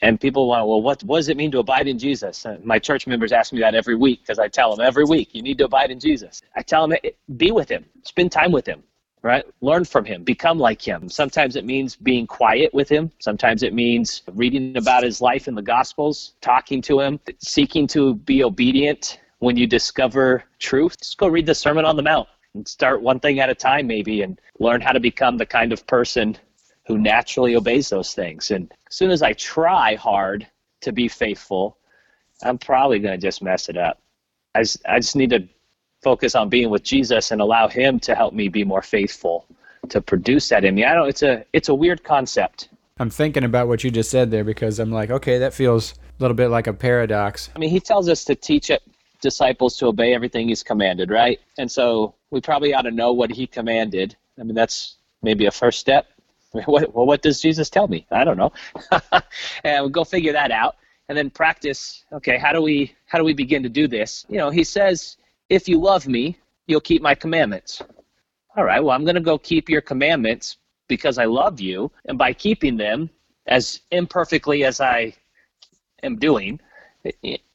And 0.00 0.18
people 0.18 0.48
want, 0.48 0.66
well, 0.66 0.82
what, 0.82 1.04
what 1.04 1.18
does 1.18 1.28
it 1.28 1.36
mean 1.36 1.52
to 1.52 1.60
abide 1.60 1.86
in 1.86 1.98
Jesus? 1.98 2.44
And 2.44 2.64
my 2.64 2.78
church 2.78 3.06
members 3.06 3.30
ask 3.30 3.52
me 3.52 3.60
that 3.60 3.74
every 3.74 3.94
week 3.94 4.22
because 4.22 4.40
I 4.40 4.48
tell 4.48 4.74
them 4.74 4.84
every 4.84 5.04
week, 5.04 5.32
you 5.32 5.42
need 5.42 5.58
to 5.58 5.66
abide 5.66 5.90
in 5.92 6.00
Jesus. 6.00 6.42
I 6.56 6.62
tell 6.62 6.88
them, 6.88 6.98
eh, 7.04 7.10
be 7.36 7.52
with 7.52 7.68
him, 7.68 7.84
spend 8.02 8.32
time 8.32 8.50
with 8.52 8.66
him, 8.66 8.82
right? 9.22 9.44
Learn 9.60 9.84
from 9.84 10.04
him, 10.04 10.24
become 10.24 10.58
like 10.58 10.82
him. 10.82 11.08
Sometimes 11.08 11.56
it 11.56 11.64
means 11.64 11.94
being 11.96 12.26
quiet 12.26 12.74
with 12.74 12.88
him. 12.88 13.10
Sometimes 13.20 13.62
it 13.62 13.72
means 13.72 14.22
reading 14.32 14.76
about 14.76 15.04
his 15.04 15.20
life 15.20 15.48
in 15.48 15.54
the 15.54 15.62
Gospels, 15.62 16.34
talking 16.40 16.82
to 16.82 17.00
him, 17.00 17.20
seeking 17.38 17.86
to 17.88 18.14
be 18.14 18.42
obedient 18.42 19.20
when 19.38 19.56
you 19.56 19.66
discover 19.66 20.44
truth. 20.58 20.98
Just 20.98 21.18
go 21.18 21.28
read 21.28 21.46
the 21.46 21.54
Sermon 21.54 21.84
on 21.84 21.96
the 21.96 22.02
Mount 22.02 22.28
and 22.54 22.66
start 22.66 23.00
one 23.00 23.20
thing 23.20 23.40
at 23.40 23.48
a 23.48 23.54
time, 23.54 23.86
maybe, 23.86 24.22
and 24.22 24.40
learn 24.58 24.80
how 24.80 24.92
to 24.92 25.00
become 25.00 25.38
the 25.38 25.46
kind 25.46 25.72
of 25.72 25.86
person 25.86 26.36
who 26.86 26.98
naturally 26.98 27.54
obeys 27.54 27.88
those 27.88 28.14
things. 28.14 28.50
And 28.50 28.72
as 28.88 28.96
soon 28.96 29.10
as 29.10 29.22
I 29.22 29.32
try 29.34 29.94
hard 29.94 30.46
to 30.80 30.92
be 30.92 31.06
faithful, 31.06 31.78
I'm 32.42 32.58
probably 32.58 32.98
going 32.98 33.18
to 33.18 33.24
just 33.24 33.42
mess 33.42 33.68
it 33.68 33.76
up. 33.76 34.00
I 34.54 34.62
just, 34.62 34.78
I 34.86 34.98
just 34.98 35.16
need 35.16 35.30
to 35.30 35.48
focus 36.02 36.34
on 36.34 36.48
being 36.48 36.70
with 36.70 36.82
Jesus 36.82 37.30
and 37.30 37.40
allow 37.40 37.68
Him 37.68 37.98
to 38.00 38.14
help 38.14 38.34
me 38.34 38.48
be 38.48 38.64
more 38.64 38.82
faithful 38.82 39.46
to 39.88 40.00
produce 40.00 40.48
that 40.48 40.64
in 40.64 40.74
me. 40.74 40.84
I 40.84 40.94
know 40.94 41.04
it's 41.04 41.22
a 41.22 41.44
it's 41.52 41.68
a 41.68 41.74
weird 41.74 42.04
concept. 42.04 42.68
I'm 42.98 43.10
thinking 43.10 43.44
about 43.44 43.68
what 43.68 43.82
you 43.82 43.90
just 43.90 44.10
said 44.10 44.30
there 44.30 44.44
because 44.44 44.78
I'm 44.78 44.92
like, 44.92 45.10
okay, 45.10 45.38
that 45.38 45.54
feels 45.54 45.92
a 45.92 46.22
little 46.22 46.36
bit 46.36 46.48
like 46.48 46.66
a 46.66 46.72
paradox. 46.72 47.50
I 47.56 47.58
mean, 47.58 47.70
He 47.70 47.80
tells 47.80 48.08
us 48.08 48.24
to 48.24 48.34
teach 48.34 48.70
disciples 49.20 49.76
to 49.78 49.86
obey 49.86 50.14
everything 50.14 50.48
He's 50.48 50.62
commanded, 50.62 51.10
right? 51.10 51.40
And 51.58 51.70
so 51.70 52.14
we 52.30 52.40
probably 52.40 52.74
ought 52.74 52.82
to 52.82 52.90
know 52.90 53.12
what 53.12 53.30
He 53.30 53.46
commanded. 53.46 54.16
I 54.38 54.42
mean, 54.42 54.54
that's 54.54 54.96
maybe 55.22 55.46
a 55.46 55.50
first 55.50 55.78
step. 55.78 56.06
what, 56.52 56.94
well, 56.94 57.06
what 57.06 57.22
does 57.22 57.40
Jesus 57.40 57.70
tell 57.70 57.88
me? 57.88 58.06
I 58.10 58.24
don't 58.24 58.36
know. 58.36 58.52
and 59.64 59.82
we'll 59.82 59.88
go 59.88 60.04
figure 60.04 60.32
that 60.32 60.50
out 60.50 60.76
and 61.08 61.16
then 61.16 61.30
practice. 61.30 62.04
Okay, 62.12 62.38
how 62.38 62.52
do 62.52 62.60
we 62.60 62.94
how 63.06 63.18
do 63.18 63.24
we 63.24 63.34
begin 63.34 63.62
to 63.62 63.68
do 63.68 63.88
this? 63.88 64.26
You 64.28 64.38
know, 64.38 64.50
he 64.50 64.64
says 64.64 65.16
if 65.52 65.68
you 65.68 65.78
love 65.78 66.08
me, 66.08 66.38
you'll 66.66 66.80
keep 66.80 67.02
my 67.02 67.14
commandments. 67.14 67.82
All 68.56 68.64
right, 68.64 68.82
well, 68.82 68.96
I'm 68.96 69.04
going 69.04 69.16
to 69.16 69.20
go 69.20 69.36
keep 69.36 69.68
your 69.68 69.82
commandments 69.82 70.56
because 70.88 71.18
I 71.18 71.26
love 71.26 71.60
you. 71.60 71.92
And 72.06 72.16
by 72.16 72.32
keeping 72.32 72.78
them 72.78 73.10
as 73.46 73.80
imperfectly 73.90 74.64
as 74.64 74.80
I 74.80 75.14
am 76.02 76.16
doing, 76.16 76.58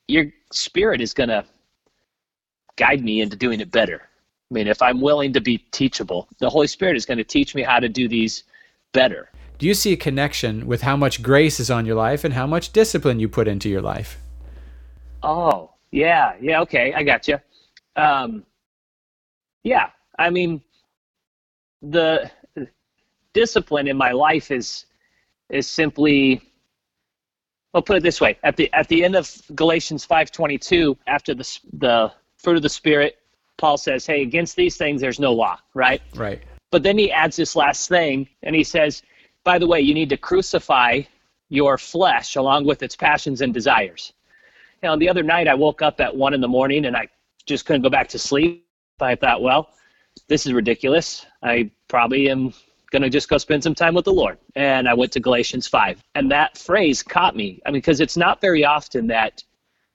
your 0.08 0.26
spirit 0.54 1.02
is 1.02 1.16
going 1.16 1.30
to 1.30 1.44
guide 2.76 3.04
me 3.04 3.22
into 3.22 3.36
doing 3.36 3.62
it 3.62 3.72
better. 3.72 4.04
I 4.04 4.54
mean, 4.54 4.68
if 4.68 4.80
I'm 4.80 5.02
willing 5.02 5.34
to 5.34 5.42
be 5.42 5.58
teachable, 5.72 6.28
the 6.38 6.52
Holy 6.52 6.68
Spirit 6.68 6.98
is 6.98 7.06
going 7.06 7.18
to 7.18 7.24
teach 7.24 7.56
me 7.56 7.64
how 7.64 7.80
to 7.80 7.90
do 7.90 8.08
these 8.08 8.44
better. 8.94 9.32
Do 9.58 9.66
you 9.66 9.74
see 9.74 9.94
a 9.94 9.98
connection 9.98 10.68
with 10.68 10.84
how 10.84 10.96
much 10.96 11.24
grace 11.24 11.60
is 11.60 11.72
on 11.72 11.88
your 11.88 11.96
life 11.96 12.24
and 12.24 12.36
how 12.36 12.46
much 12.46 12.72
discipline 12.74 13.20
you 13.20 13.28
put 13.28 13.48
into 13.48 13.70
your 13.70 13.82
life? 13.82 14.20
Oh, 15.24 15.72
yeah. 15.90 16.36
Yeah, 16.40 16.62
okay. 16.62 16.94
I 16.94 17.02
got 17.02 17.28
you. 17.28 17.40
Um, 17.98 18.46
yeah, 19.64 19.90
I 20.18 20.30
mean, 20.30 20.62
the 21.82 22.32
discipline 23.34 23.88
in 23.88 23.98
my 23.98 24.12
life 24.12 24.52
is 24.52 24.86
is 25.50 25.68
simply 25.68 26.42
I'll 27.74 27.82
put 27.82 27.98
it 27.98 28.04
this 28.04 28.22
way: 28.22 28.38
at 28.44 28.56
the 28.56 28.72
at 28.74 28.88
the 28.88 29.04
end 29.04 29.16
of 29.16 29.30
Galatians 29.56 30.06
five 30.06 30.32
twenty 30.32 30.58
two, 30.58 30.98
after 31.08 31.34
the 31.34 31.60
the 31.74 32.12
fruit 32.38 32.56
of 32.56 32.64
the 32.64 32.70
spirit, 32.70 33.18
Paul 33.58 33.78
says, 33.78 34.06
"Hey, 34.06 34.22
against 34.22 34.56
these 34.56 34.78
things 34.78 35.02
there's 35.02 35.20
no 35.20 35.34
law." 35.34 35.60
Right. 35.74 36.02
Right. 36.16 36.42
But 36.72 36.84
then 36.84 36.98
he 36.98 37.12
adds 37.12 37.36
this 37.36 37.56
last 37.56 37.90
thing, 37.90 38.28
and 38.44 38.56
he 38.56 38.64
says, 38.64 39.04
"By 39.44 39.58
the 39.58 39.68
way, 39.68 39.82
you 39.82 39.94
need 39.94 40.10
to 40.10 40.18
crucify 40.18 41.02
your 41.50 41.78
flesh 41.78 42.36
along 42.36 42.66
with 42.66 42.84
its 42.84 42.96
passions 42.96 43.42
and 43.42 43.54
desires." 43.54 44.14
You 44.84 44.90
know, 44.90 44.98
the 44.98 45.10
other 45.10 45.24
night 45.24 45.48
I 45.48 45.56
woke 45.56 45.82
up 45.82 46.00
at 46.00 46.16
one 46.16 46.34
in 46.34 46.42
the 46.42 46.48
morning 46.48 46.86
and 46.86 46.96
I 46.96 47.08
just 47.48 47.66
couldn't 47.66 47.82
go 47.82 47.90
back 47.90 48.08
to 48.10 48.20
sleep. 48.20 48.68
I 49.00 49.16
thought, 49.16 49.42
well, 49.42 49.70
this 50.28 50.46
is 50.46 50.54
ridiculous. 50.54 51.26
I 51.42 51.72
probably 51.88 52.30
am 52.30 52.54
going 52.92 53.02
to 53.02 53.10
just 53.10 53.30
go 53.30 53.38
spend 53.38 53.64
some 53.64 53.76
time 53.76 53.94
with 53.94 54.06
the 54.06 54.14
Lord. 54.14 54.38
And 54.56 54.88
I 54.88 54.94
went 54.94 55.12
to 55.14 55.20
Galatians 55.20 55.68
5. 55.68 56.04
And 56.16 56.32
that 56.32 56.58
phrase 56.58 57.04
caught 57.04 57.36
me. 57.36 57.62
I 57.66 57.72
mean, 57.72 57.80
because 57.80 58.00
it's 58.00 58.18
not 58.18 58.42
very 58.42 58.64
often 58.64 59.08
that 59.08 59.44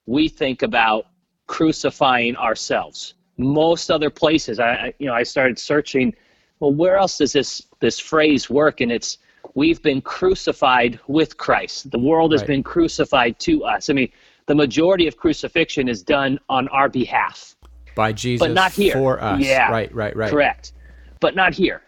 we 0.06 0.28
think 0.28 0.62
about 0.62 1.06
crucifying 1.46 2.36
ourselves. 2.36 3.14
Most 3.38 3.90
other 3.90 4.10
places, 4.10 4.60
I, 4.60 4.92
you 4.98 5.06
know, 5.06 5.14
I 5.14 5.22
started 5.22 5.58
searching, 5.58 6.14
well, 6.60 6.72
where 6.72 6.96
else 6.96 7.18
does 7.18 7.32
this, 7.32 7.62
this 7.80 7.98
phrase 7.98 8.50
work? 8.50 8.80
And 8.80 8.92
it's, 8.92 9.18
we've 9.54 9.82
been 9.82 10.00
crucified 10.00 11.00
with 11.08 11.36
Christ. 11.36 11.90
The 11.90 11.98
world 11.98 12.32
has 12.32 12.42
right. 12.42 12.48
been 12.48 12.62
crucified 12.62 13.38
to 13.40 13.64
us. 13.64 13.90
I 13.90 13.94
mean, 13.94 14.12
the 14.52 14.56
majority 14.56 15.06
of 15.06 15.16
crucifixion 15.16 15.88
is 15.88 16.02
done 16.02 16.38
on 16.50 16.68
our 16.68 16.86
behalf. 16.86 17.56
By 17.94 18.12
Jesus 18.12 18.46
but 18.46 18.52
not 18.52 18.70
here. 18.70 18.92
for 18.92 19.18
us. 19.18 19.40
Yeah. 19.40 19.70
Right, 19.70 19.90
right, 19.94 20.14
right. 20.14 20.30
Correct. 20.30 20.74
But 21.20 21.34
not 21.34 21.54
here. 21.54 21.80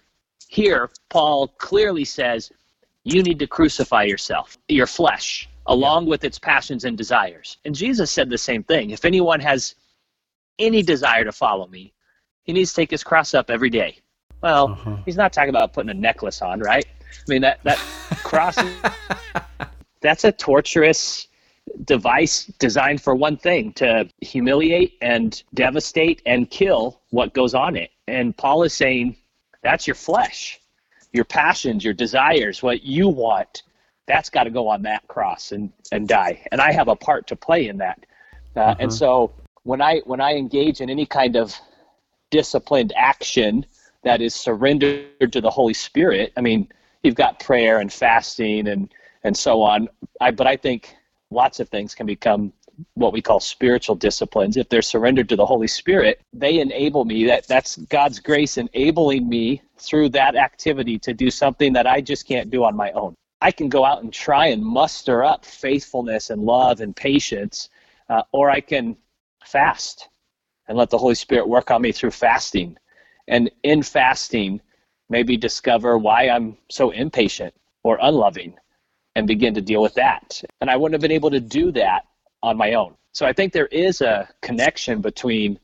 Here, 0.48 0.88
Paul 1.10 1.48
clearly 1.58 2.06
says 2.06 2.50
you 3.02 3.22
need 3.22 3.38
to 3.40 3.46
crucify 3.46 4.04
yourself, 4.04 4.56
your 4.66 4.86
flesh, 4.86 5.46
along 5.66 6.04
yeah. 6.04 6.08
with 6.12 6.24
its 6.24 6.38
passions 6.38 6.86
and 6.86 6.96
desires. 6.96 7.58
And 7.66 7.74
Jesus 7.74 8.10
said 8.10 8.30
the 8.30 8.38
same 8.38 8.62
thing. 8.62 8.92
If 8.92 9.04
anyone 9.04 9.40
has 9.40 9.74
any 10.58 10.82
desire 10.82 11.24
to 11.24 11.32
follow 11.32 11.66
me, 11.66 11.92
he 12.44 12.54
needs 12.54 12.70
to 12.70 12.76
take 12.76 12.90
his 12.90 13.04
cross 13.04 13.34
up 13.34 13.50
every 13.50 13.68
day. 13.68 13.98
Well, 14.40 14.70
uh-huh. 14.70 14.96
he's 15.04 15.18
not 15.18 15.34
talking 15.34 15.50
about 15.50 15.74
putting 15.74 15.90
a 15.90 16.00
necklace 16.08 16.40
on, 16.40 16.60
right? 16.60 16.86
I 16.86 17.30
mean 17.30 17.42
that 17.42 17.62
that 17.64 17.76
cross 18.24 18.56
that's 20.00 20.24
a 20.24 20.32
torturous 20.32 21.28
device 21.84 22.46
designed 22.58 23.00
for 23.00 23.14
one 23.14 23.36
thing 23.36 23.72
to 23.74 24.08
humiliate 24.20 24.96
and 25.00 25.42
devastate 25.54 26.22
and 26.26 26.50
kill 26.50 27.00
what 27.10 27.34
goes 27.34 27.54
on 27.54 27.76
it. 27.76 27.90
And 28.06 28.36
Paul 28.36 28.62
is 28.62 28.72
saying 28.74 29.16
that's 29.62 29.86
your 29.86 29.94
flesh, 29.94 30.60
your 31.12 31.24
passions, 31.24 31.84
your 31.84 31.94
desires, 31.94 32.62
what 32.62 32.82
you 32.82 33.08
want. 33.08 33.62
That's 34.06 34.28
got 34.28 34.44
to 34.44 34.50
go 34.50 34.68
on 34.68 34.82
that 34.82 35.06
cross 35.08 35.52
and, 35.52 35.72
and 35.90 36.06
die. 36.06 36.46
And 36.52 36.60
I 36.60 36.72
have 36.72 36.88
a 36.88 36.96
part 36.96 37.26
to 37.28 37.36
play 37.36 37.68
in 37.68 37.78
that. 37.78 38.04
Uh. 38.54 38.74
And 38.78 38.92
so 38.92 39.32
when 39.62 39.80
I 39.80 40.00
when 40.04 40.20
I 40.20 40.34
engage 40.34 40.80
in 40.80 40.90
any 40.90 41.06
kind 41.06 41.36
of 41.36 41.54
disciplined 42.30 42.92
action 42.96 43.64
that 44.02 44.20
is 44.20 44.34
surrendered 44.34 45.32
to 45.32 45.40
the 45.40 45.50
Holy 45.50 45.74
Spirit, 45.74 46.32
I 46.36 46.42
mean, 46.42 46.68
you've 47.02 47.14
got 47.14 47.40
prayer 47.40 47.78
and 47.78 47.92
fasting 47.92 48.68
and 48.68 48.92
and 49.24 49.36
so 49.36 49.62
on. 49.62 49.88
I, 50.20 50.30
but 50.30 50.46
I 50.46 50.56
think 50.56 50.94
lots 51.30 51.60
of 51.60 51.68
things 51.68 51.94
can 51.94 52.06
become 52.06 52.52
what 52.94 53.12
we 53.12 53.22
call 53.22 53.40
spiritual 53.40 53.94
disciplines. 53.94 54.56
If 54.56 54.68
they're 54.68 54.82
surrendered 54.82 55.28
to 55.28 55.36
the 55.36 55.46
holy 55.46 55.68
spirit 55.68 56.20
they 56.32 56.58
enable 56.58 57.04
me 57.04 57.24
that 57.26 57.46
that's 57.46 57.76
god's 57.76 58.18
grace 58.18 58.58
enabling 58.58 59.28
me 59.28 59.62
through 59.78 60.08
that 60.10 60.34
activity 60.34 60.98
to 60.98 61.14
do 61.14 61.30
something 61.30 61.72
that 61.72 61.86
i 61.86 62.00
just 62.00 62.26
can't 62.26 62.50
do 62.50 62.64
on 62.64 62.76
my 62.76 62.90
own. 62.92 63.14
I 63.40 63.50
can 63.50 63.68
go 63.68 63.84
out 63.84 64.02
and 64.02 64.12
try 64.12 64.46
and 64.48 64.62
muster 64.62 65.22
up 65.22 65.44
faithfulness 65.44 66.30
and 66.30 66.42
love 66.42 66.80
and 66.80 66.94
patience 66.94 67.68
uh, 68.08 68.22
or 68.32 68.50
i 68.50 68.60
can 68.60 68.96
fast 69.44 70.08
and 70.68 70.76
let 70.76 70.90
the 70.90 70.98
holy 70.98 71.14
spirit 71.14 71.46
work 71.46 71.70
on 71.70 71.82
me 71.82 71.92
through 71.92 72.10
fasting. 72.10 72.78
And 73.28 73.50
in 73.62 73.82
fasting 73.82 74.60
maybe 75.08 75.36
discover 75.36 75.98
why 75.98 76.28
i'm 76.28 76.56
so 76.70 76.90
impatient 76.90 77.54
or 77.82 77.98
unloving 78.02 78.54
and 79.16 79.26
begin 79.26 79.54
to 79.54 79.60
deal 79.60 79.82
with 79.82 79.94
that. 79.94 80.42
And 80.60 80.70
I 80.70 80.76
wouldn't 80.76 80.94
have 80.94 81.02
been 81.02 81.12
able 81.12 81.30
to 81.30 81.40
do 81.40 81.70
that 81.72 82.06
on 82.42 82.56
my 82.56 82.74
own. 82.74 82.94
So 83.12 83.26
I 83.26 83.32
think 83.32 83.52
there 83.52 83.66
is 83.66 84.00
a 84.00 84.28
connection 84.42 85.00
between 85.00 85.58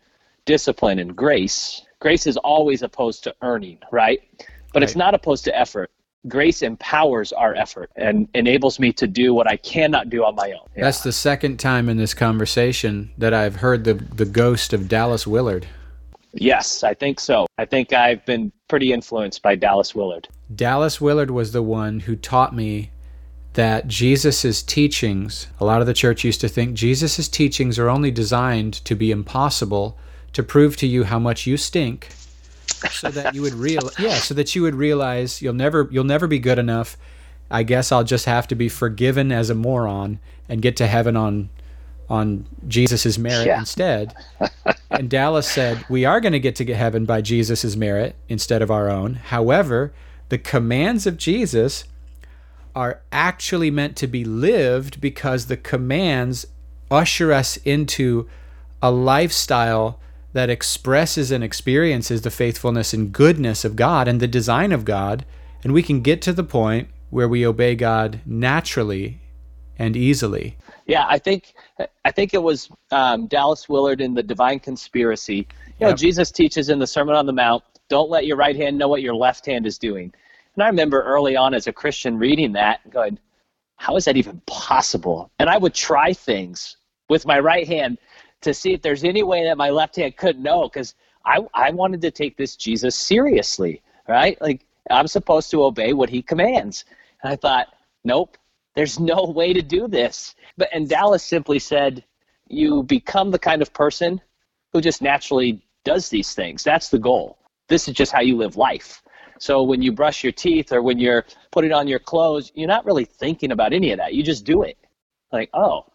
discipline 0.44 0.98
and 0.98 1.14
grace. 1.16 1.82
Grace 2.00 2.26
is 2.26 2.36
always 2.38 2.82
opposed 2.82 3.24
to 3.24 3.34
earning, 3.42 3.78
right? 3.90 4.20
But 4.72 4.80
right. 4.80 4.82
it's 4.84 4.96
not 4.96 5.14
opposed 5.14 5.44
to 5.44 5.58
effort. 5.58 5.90
grace 6.28 6.62
empowers 6.62 7.32
our 7.32 7.54
effort 7.54 7.90
and 7.96 8.28
enables 8.34 8.78
me 8.78 8.92
to 8.92 9.06
do 9.06 9.32
what 9.34 9.48
I 9.48 9.56
cannot 9.56 10.10
do 10.10 10.24
on 10.24 10.34
my 10.34 10.52
own. 10.52 10.66
Yeah. 10.76 10.84
That's 10.84 11.02
the 11.02 11.12
second 11.12 11.58
time 11.58 11.88
in 11.88 11.96
this 11.96 12.14
conversation 12.14 13.10
that 13.18 13.32
I've 13.34 13.56
heard 13.56 13.84
the 13.84 13.94
the 13.94 14.26
ghost 14.26 14.72
of 14.72 14.88
Dallas 14.88 15.26
Willard. 15.26 15.66
Yes, 16.32 16.84
I 16.84 16.94
think 16.94 17.18
so. 17.18 17.46
I 17.58 17.64
think 17.64 17.92
I've 17.92 18.24
been 18.24 18.52
pretty 18.68 18.92
influenced 18.92 19.42
by 19.42 19.56
Dallas 19.56 19.94
Willard. 19.94 20.28
Dallas 20.54 21.00
Willard 21.00 21.30
was 21.30 21.52
the 21.52 21.62
one 21.62 22.00
who 22.00 22.14
taught 22.14 22.54
me 22.54 22.90
that 23.54 23.88
Jesus' 23.88 24.62
teachings, 24.62 25.48
a 25.58 25.64
lot 25.64 25.80
of 25.80 25.86
the 25.86 25.94
church 25.94 26.24
used 26.24 26.40
to 26.40 26.48
think 26.48 26.74
Jesus' 26.74 27.28
teachings 27.28 27.78
are 27.78 27.88
only 27.88 28.10
designed 28.10 28.74
to 28.84 28.94
be 28.94 29.10
impossible 29.10 29.98
to 30.32 30.42
prove 30.42 30.76
to 30.76 30.86
you 30.86 31.04
how 31.04 31.18
much 31.18 31.46
you 31.46 31.56
stink 31.56 32.08
so 32.88 33.10
that 33.10 33.34
you 33.34 33.42
would 33.42 33.54
real 33.54 33.90
yeah 33.98 34.14
so 34.14 34.32
that 34.34 34.54
you 34.54 34.62
would 34.62 34.74
realize 34.74 35.42
you'll 35.42 35.52
never 35.52 35.88
you'll 35.90 36.04
never 36.04 36.26
be 36.26 36.38
good 36.38 36.58
enough. 36.58 36.96
I 37.50 37.64
guess 37.64 37.90
i'll 37.90 38.04
just 38.04 38.26
have 38.26 38.46
to 38.48 38.54
be 38.54 38.68
forgiven 38.68 39.32
as 39.32 39.50
a 39.50 39.54
moron 39.54 40.20
and 40.48 40.62
get 40.62 40.76
to 40.76 40.86
heaven 40.86 41.16
on 41.16 41.50
on 42.08 42.46
jesus's 42.68 43.18
merit 43.18 43.46
yeah. 43.46 43.58
instead. 43.58 44.14
And 44.92 45.08
dallas 45.08 45.48
said 45.48 45.84
we 45.88 46.04
are 46.04 46.20
going 46.20 46.32
to 46.32 46.40
get 46.40 46.56
to 46.56 46.64
get 46.64 46.76
heaven 46.76 47.04
by 47.04 47.20
jesus's 47.20 47.76
merit 47.76 48.16
instead 48.28 48.60
of 48.60 48.70
our 48.70 48.90
own. 48.90 49.14
However 49.14 49.92
the 50.28 50.38
commands 50.38 51.06
of 51.06 51.16
jesus 51.16 51.84
are 52.74 53.02
actually 53.12 53.70
meant 53.70 53.96
to 53.96 54.06
be 54.06 54.24
lived 54.24 55.00
because 55.00 55.46
the 55.46 55.56
commands 55.56 56.46
usher 56.90 57.32
us 57.32 57.56
into 57.58 58.28
a 58.82 58.90
lifestyle 58.90 60.00
that 60.32 60.50
expresses 60.50 61.30
and 61.30 61.42
experiences 61.42 62.22
the 62.22 62.30
faithfulness 62.30 62.92
and 62.94 63.12
goodness 63.12 63.64
of 63.64 63.76
God 63.76 64.06
and 64.06 64.20
the 64.20 64.28
design 64.28 64.72
of 64.72 64.84
God, 64.84 65.24
and 65.62 65.72
we 65.72 65.82
can 65.82 66.00
get 66.00 66.22
to 66.22 66.32
the 66.32 66.44
point 66.44 66.88
where 67.10 67.28
we 67.28 67.46
obey 67.46 67.74
God 67.74 68.20
naturally 68.24 69.20
and 69.78 69.96
easily. 69.96 70.56
Yeah, 70.86 71.06
I 71.08 71.18
think 71.18 71.54
I 72.04 72.10
think 72.10 72.34
it 72.34 72.42
was 72.42 72.68
um, 72.90 73.26
Dallas 73.26 73.68
Willard 73.68 74.00
in 74.00 74.14
the 74.14 74.22
Divine 74.22 74.60
Conspiracy. 74.60 75.46
You 75.78 75.86
know, 75.86 75.88
yep. 75.88 75.98
Jesus 75.98 76.30
teaches 76.30 76.68
in 76.68 76.78
the 76.78 76.86
Sermon 76.86 77.14
on 77.14 77.26
the 77.26 77.32
Mount, 77.32 77.64
"Don't 77.88 78.10
let 78.10 78.26
your 78.26 78.36
right 78.36 78.56
hand 78.56 78.78
know 78.78 78.88
what 78.88 79.02
your 79.02 79.14
left 79.14 79.46
hand 79.46 79.66
is 79.66 79.78
doing." 79.78 80.12
And 80.60 80.66
I 80.66 80.68
remember 80.68 81.02
early 81.02 81.36
on 81.36 81.54
as 81.54 81.68
a 81.68 81.72
Christian 81.72 82.18
reading 82.18 82.52
that, 82.52 82.80
and 82.84 82.92
going, 82.92 83.18
"How 83.76 83.96
is 83.96 84.04
that 84.04 84.18
even 84.18 84.42
possible?" 84.44 85.30
And 85.38 85.48
I 85.48 85.56
would 85.56 85.72
try 85.72 86.12
things 86.12 86.76
with 87.08 87.24
my 87.24 87.38
right 87.38 87.66
hand 87.66 87.96
to 88.42 88.52
see 88.52 88.74
if 88.74 88.82
there's 88.82 89.02
any 89.02 89.22
way 89.22 89.42
that 89.44 89.56
my 89.56 89.70
left 89.70 89.96
hand 89.96 90.18
couldn't 90.18 90.42
know 90.42 90.64
because 90.64 90.94
I, 91.24 91.38
I 91.54 91.70
wanted 91.70 92.02
to 92.02 92.10
take 92.10 92.36
this 92.36 92.56
Jesus 92.56 92.94
seriously, 92.94 93.80
right? 94.06 94.38
Like 94.42 94.66
I'm 94.90 95.06
supposed 95.06 95.50
to 95.52 95.64
obey 95.64 95.94
what 95.94 96.10
he 96.10 96.20
commands. 96.20 96.84
And 97.22 97.32
I 97.32 97.36
thought, 97.36 97.68
nope, 98.04 98.36
there's 98.74 99.00
no 99.00 99.24
way 99.34 99.54
to 99.54 99.62
do 99.62 99.88
this. 99.88 100.34
But 100.58 100.68
and 100.74 100.90
Dallas 100.90 101.24
simply 101.24 101.58
said, 101.58 102.04
you 102.48 102.82
become 102.82 103.30
the 103.30 103.38
kind 103.38 103.62
of 103.62 103.72
person 103.72 104.20
who 104.74 104.82
just 104.82 105.00
naturally 105.00 105.64
does 105.84 106.10
these 106.10 106.34
things. 106.34 106.62
That's 106.62 106.90
the 106.90 106.98
goal. 106.98 107.38
This 107.68 107.88
is 107.88 107.94
just 107.94 108.12
how 108.12 108.20
you 108.20 108.36
live 108.36 108.58
life. 108.58 109.02
So 109.40 109.62
when 109.62 109.80
you 109.80 109.90
brush 109.90 110.22
your 110.22 110.32
teeth 110.32 110.70
or 110.70 110.82
when 110.82 110.98
you're 110.98 111.24
putting 111.50 111.72
on 111.72 111.88
your 111.88 111.98
clothes, 111.98 112.52
you're 112.54 112.68
not 112.68 112.84
really 112.84 113.06
thinking 113.06 113.52
about 113.52 113.72
any 113.72 113.90
of 113.90 113.98
that. 113.98 114.12
You 114.12 114.22
just 114.22 114.44
do 114.44 114.62
it. 114.62 114.76
Like, 115.32 115.48
oh, 115.54 115.86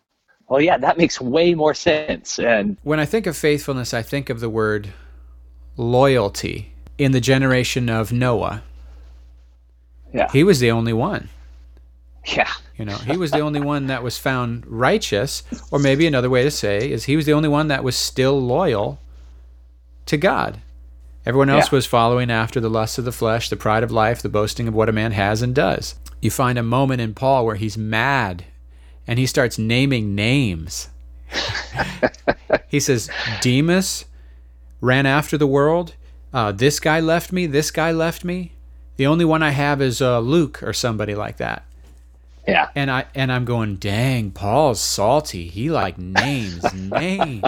well, 0.50 0.60
yeah, 0.60 0.78
that 0.80 0.98
makes 0.98 1.22
way 1.22 1.54
more 1.54 1.76
sense. 1.76 2.40
And 2.40 2.76
when 2.82 3.00
I 3.00 3.06
think 3.06 3.28
of 3.28 3.38
faithfulness, 3.38 3.94
I 3.94 4.02
think 4.02 4.32
of 4.32 4.40
the 4.40 4.50
word 4.50 4.90
loyalty 5.78 6.74
in 6.98 7.12
the 7.12 7.22
generation 7.22 7.88
of 7.88 8.12
Noah. 8.12 8.64
Yeah. 10.12 10.32
He 10.32 10.44
was 10.44 10.60
the 10.60 10.72
only 10.72 10.94
one. 10.94 11.30
Yeah. 12.26 12.52
You 12.78 12.86
know, 12.86 12.98
he 12.98 13.16
was 13.16 13.30
the 13.30 13.42
only 13.42 13.60
one 13.60 13.88
that 13.88 14.02
was 14.02 14.18
found 14.18 14.66
righteous, 14.66 15.44
or 15.72 15.78
maybe 15.78 16.08
another 16.08 16.32
way 16.32 16.44
to 16.44 16.52
say 16.52 16.90
is 16.90 17.04
he 17.04 17.16
was 17.16 17.28
the 17.28 17.34
only 17.34 17.50
one 17.50 17.68
that 17.68 17.84
was 17.84 17.96
still 17.96 18.42
loyal 18.42 19.00
to 20.08 20.18
God. 20.18 20.62
Everyone 21.26 21.50
else 21.50 21.72
yeah. 21.72 21.78
was 21.78 21.86
following 21.88 22.30
after 22.30 22.60
the 22.60 22.70
lusts 22.70 22.98
of 22.98 23.06
the 23.06 23.12
flesh, 23.12 23.50
the 23.50 23.56
pride 23.56 23.84
of 23.84 23.92
life, 23.92 24.22
the 24.22 24.30
boasting 24.30 24.68
of 24.68 24.76
what 24.76 24.90
a 24.90 24.94
man 24.94 25.12
has 25.12 25.42
and 25.42 25.56
does. 25.56 25.96
You 26.22 26.30
find 26.30 26.60
a 26.60 26.64
moment 26.64 27.02
in 27.02 27.16
Paul 27.16 27.46
where 27.46 27.56
he's 27.56 27.78
mad 27.78 28.46
and 29.08 29.18
he 29.18 29.26
starts 29.26 29.58
naming 29.58 30.14
names. 30.14 30.90
he 32.68 32.80
says, 32.80 33.10
Demas 33.42 34.06
ran 34.82 35.06
after 35.06 35.38
the 35.38 35.48
world. 35.48 35.96
Uh, 36.32 36.52
this 36.52 36.80
guy 36.80 37.00
left 37.00 37.32
me. 37.32 37.48
This 37.48 37.72
guy 37.72 37.92
left 37.92 38.24
me. 38.24 38.52
The 38.98 39.08
only 39.08 39.26
one 39.26 39.42
I 39.42 39.50
have 39.50 39.82
is 39.82 40.02
uh, 40.02 40.20
Luke 40.20 40.62
or 40.62 40.74
somebody 40.74 41.16
like 41.16 41.38
that. 41.38 41.66
Yeah. 42.48 42.70
And 42.76 42.92
I 42.92 43.06
and 43.16 43.32
I'm 43.32 43.44
going, 43.44 43.78
dang, 43.78 44.32
Paul's 44.32 44.80
salty. 44.80 45.48
He 45.48 45.72
like 45.72 45.98
names 45.98 46.72
names. 46.74 47.44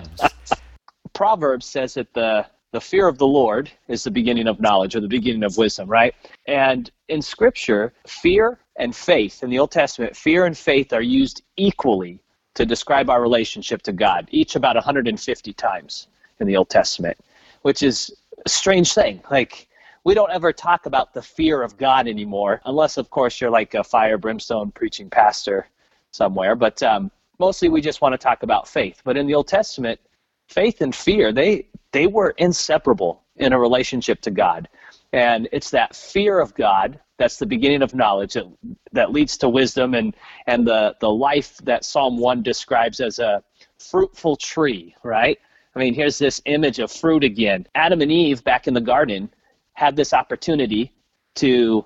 Proverbs 1.13 1.67
says 1.67 1.93
that 1.93 2.13
the 2.13 2.47
the 2.77 2.81
fear 2.81 3.07
of 3.07 3.17
the 3.17 3.25
Lord 3.25 3.71
is 3.87 4.03
the 4.03 4.11
beginning 4.11 4.45
of 4.47 4.59
knowledge 4.59 4.95
or 4.95 4.99
the 4.99 5.07
beginning 5.07 5.43
of 5.43 5.57
wisdom, 5.57 5.89
right? 5.89 6.13
And 6.45 6.91
in 7.07 7.23
Scripture, 7.23 7.91
fear 8.05 8.59
and 8.75 8.95
faith 8.95 9.41
in 9.41 9.49
the 9.49 9.57
Old 9.57 9.71
Testament, 9.71 10.15
fear 10.15 10.45
and 10.45 10.55
faith 10.55 10.93
are 10.93 11.01
used 11.01 11.41
equally 11.55 12.21
to 12.53 12.67
describe 12.67 13.09
our 13.09 13.19
relationship 13.19 13.81
to 13.81 13.91
God, 13.91 14.27
each 14.29 14.55
about 14.55 14.75
150 14.75 15.53
times 15.53 16.07
in 16.39 16.45
the 16.45 16.55
Old 16.55 16.69
Testament, 16.69 17.17
which 17.63 17.81
is 17.81 18.15
a 18.45 18.49
strange 18.49 18.93
thing. 18.93 19.23
Like, 19.31 19.67
we 20.03 20.13
don't 20.13 20.31
ever 20.31 20.53
talk 20.53 20.85
about 20.85 21.15
the 21.15 21.21
fear 21.23 21.63
of 21.63 21.79
God 21.79 22.07
anymore, 22.07 22.61
unless, 22.65 22.97
of 22.97 23.09
course, 23.09 23.41
you're 23.41 23.49
like 23.49 23.73
a 23.73 23.83
fire 23.83 24.19
brimstone 24.19 24.69
preaching 24.69 25.09
pastor 25.09 25.65
somewhere. 26.11 26.55
But 26.55 26.83
um, 26.83 27.09
mostly 27.39 27.69
we 27.69 27.81
just 27.81 28.01
want 28.01 28.13
to 28.13 28.19
talk 28.19 28.43
about 28.43 28.67
faith. 28.67 29.01
But 29.03 29.17
in 29.17 29.25
the 29.25 29.33
Old 29.33 29.47
Testament, 29.47 29.99
faith 30.47 30.81
and 30.81 30.95
fear, 30.95 31.31
they, 31.31 31.67
they 31.91 32.07
were 32.07 32.31
inseparable 32.37 33.23
in 33.37 33.53
a 33.53 33.59
relationship 33.59 34.21
to 34.21 34.31
God. 34.31 34.67
And 35.13 35.47
it's 35.51 35.69
that 35.71 35.95
fear 35.95 36.39
of 36.39 36.53
God 36.55 36.99
that's 37.17 37.37
the 37.37 37.45
beginning 37.45 37.81
of 37.81 37.95
knowledge 37.95 38.33
that, 38.33 38.45
that 38.91 39.11
leads 39.11 39.37
to 39.37 39.49
wisdom 39.49 39.93
and, 39.93 40.15
and 40.45 40.67
the, 40.67 40.95
the 40.99 41.09
life 41.09 41.57
that 41.63 41.85
Psalm 41.85 42.17
1 42.17 42.43
describes 42.43 42.99
as 42.99 43.19
a 43.19 43.43
fruitful 43.79 44.35
tree, 44.35 44.95
right? 45.03 45.39
I 45.75 45.79
mean, 45.79 45.93
here's 45.93 46.17
this 46.17 46.41
image 46.45 46.79
of 46.79 46.91
fruit 46.91 47.23
again. 47.23 47.67
Adam 47.75 48.01
and 48.01 48.11
Eve 48.11 48.43
back 48.43 48.67
in 48.67 48.73
the 48.73 48.81
garden 48.81 49.29
had 49.73 49.95
this 49.95 50.13
opportunity 50.13 50.91
to 51.35 51.85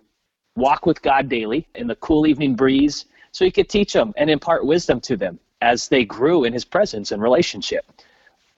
walk 0.56 0.86
with 0.86 1.02
God 1.02 1.30
daily 1.30 1.68
in 1.76 1.88
the 1.88 1.96
cool 1.96 2.28
evening 2.28 2.56
breeze 2.56 3.06
so 3.32 3.46
he 3.46 3.52
could 3.52 3.70
teach 3.70 3.94
them 3.94 4.14
and 4.18 4.30
impart 4.30 4.66
wisdom 4.66 5.00
to 5.02 5.16
them 5.16 5.40
as 5.62 5.88
they 5.88 6.04
grew 6.04 6.44
in 6.44 6.54
his 6.54 6.66
presence 6.66 7.12
and 7.12 7.22
relationship. 7.22 7.86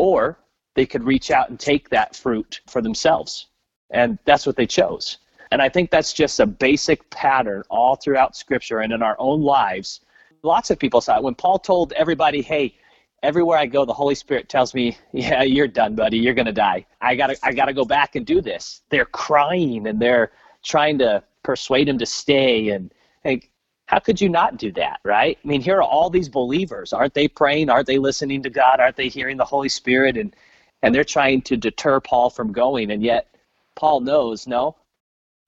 Or 0.03 0.37
they 0.75 0.85
could 0.85 1.05
reach 1.05 1.31
out 1.31 1.49
and 1.49 1.57
take 1.57 1.87
that 1.89 2.13
fruit 2.13 2.59
for 2.67 2.81
themselves. 2.81 3.47
And 3.89 4.19
that's 4.25 4.45
what 4.45 4.57
they 4.57 4.67
chose. 4.67 5.19
And 5.51 5.61
I 5.61 5.69
think 5.69 5.91
that's 5.91 6.11
just 6.11 6.41
a 6.41 6.45
basic 6.45 7.09
pattern 7.09 7.63
all 7.69 7.95
throughout 7.95 8.35
Scripture 8.35 8.79
and 8.81 8.91
in 8.91 9.01
our 9.01 9.15
own 9.17 9.41
lives. 9.41 10.01
Lots 10.41 10.71
of 10.71 10.77
people 10.77 10.99
saw 10.99 11.17
it. 11.17 11.23
When 11.23 11.35
Paul 11.35 11.57
told 11.57 11.93
everybody, 11.93 12.41
hey, 12.41 12.75
everywhere 13.21 13.57
I 13.57 13.65
go, 13.65 13.85
the 13.85 13.93
Holy 13.93 14.15
Spirit 14.15 14.49
tells 14.49 14.73
me, 14.73 14.97
yeah, 15.13 15.43
you're 15.43 15.69
done, 15.69 15.95
buddy. 15.95 16.17
You're 16.17 16.33
going 16.33 16.47
to 16.47 16.51
die. 16.51 16.85
I 16.99 17.15
got 17.15 17.27
to 17.27 17.37
I 17.41 17.53
gotta 17.53 17.73
go 17.73 17.85
back 17.85 18.17
and 18.17 18.25
do 18.25 18.41
this. 18.41 18.81
They're 18.89 19.05
crying 19.05 19.87
and 19.87 20.01
they're 20.01 20.33
trying 20.63 20.97
to 20.97 21.23
persuade 21.43 21.87
him 21.87 21.97
to 21.99 22.05
stay. 22.05 22.69
And 22.69 22.93
like, 23.23 23.51
how 23.93 23.99
could 23.99 24.19
you 24.19 24.27
not 24.27 24.57
do 24.57 24.71
that, 24.71 24.99
right? 25.03 25.37
I 25.43 25.47
mean, 25.47 25.61
here 25.61 25.77
are 25.77 25.83
all 25.83 26.09
these 26.09 26.27
believers. 26.27 26.93
Aren't 26.93 27.13
they 27.13 27.27
praying? 27.27 27.69
Aren't 27.69 27.85
they 27.85 27.99
listening 27.99 28.41
to 28.41 28.49
God? 28.49 28.79
Aren't 28.79 28.95
they 28.95 29.07
hearing 29.07 29.37
the 29.37 29.45
Holy 29.45 29.69
Spirit? 29.69 30.17
And, 30.17 30.35
and 30.81 30.95
they're 30.95 31.03
trying 31.03 31.43
to 31.43 31.57
deter 31.57 31.99
Paul 31.99 32.31
from 32.31 32.51
going. 32.51 32.89
And 32.89 33.03
yet, 33.03 33.27
Paul 33.75 33.99
knows, 33.99 34.47
no, 34.47 34.75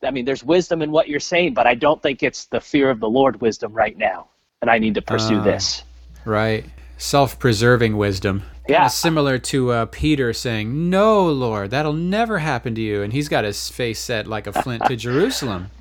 I 0.03 0.11
mean, 0.11 0.25
there's 0.25 0.43
wisdom 0.43 0.83
in 0.83 0.91
what 0.91 1.07
you're 1.07 1.19
saying, 1.19 1.55
but 1.55 1.65
I 1.65 1.73
don't 1.73 1.99
think 2.03 2.21
it's 2.21 2.45
the 2.45 2.61
fear 2.61 2.91
of 2.91 2.99
the 2.99 3.09
Lord 3.09 3.41
wisdom 3.41 3.73
right 3.73 3.97
now, 3.97 4.27
and 4.61 4.69
I 4.69 4.77
need 4.77 4.93
to 4.93 5.01
pursue 5.01 5.39
uh, 5.39 5.43
this. 5.43 5.81
Right, 6.23 6.65
self-preserving 6.99 7.97
wisdom. 7.97 8.43
Yeah, 8.69 8.81
Kinda 8.81 8.89
similar 8.91 9.39
to 9.39 9.71
uh, 9.71 9.85
Peter 9.87 10.33
saying, 10.33 10.91
"No, 10.91 11.25
Lord, 11.31 11.71
that'll 11.71 11.93
never 11.93 12.39
happen 12.39 12.75
to 12.75 12.81
you," 12.81 13.01
and 13.01 13.11
he's 13.11 13.27
got 13.27 13.43
his 13.43 13.69
face 13.69 13.99
set 13.99 14.27
like 14.27 14.45
a 14.45 14.53
flint 14.53 14.85
to 14.85 14.95
Jerusalem. 15.07 15.71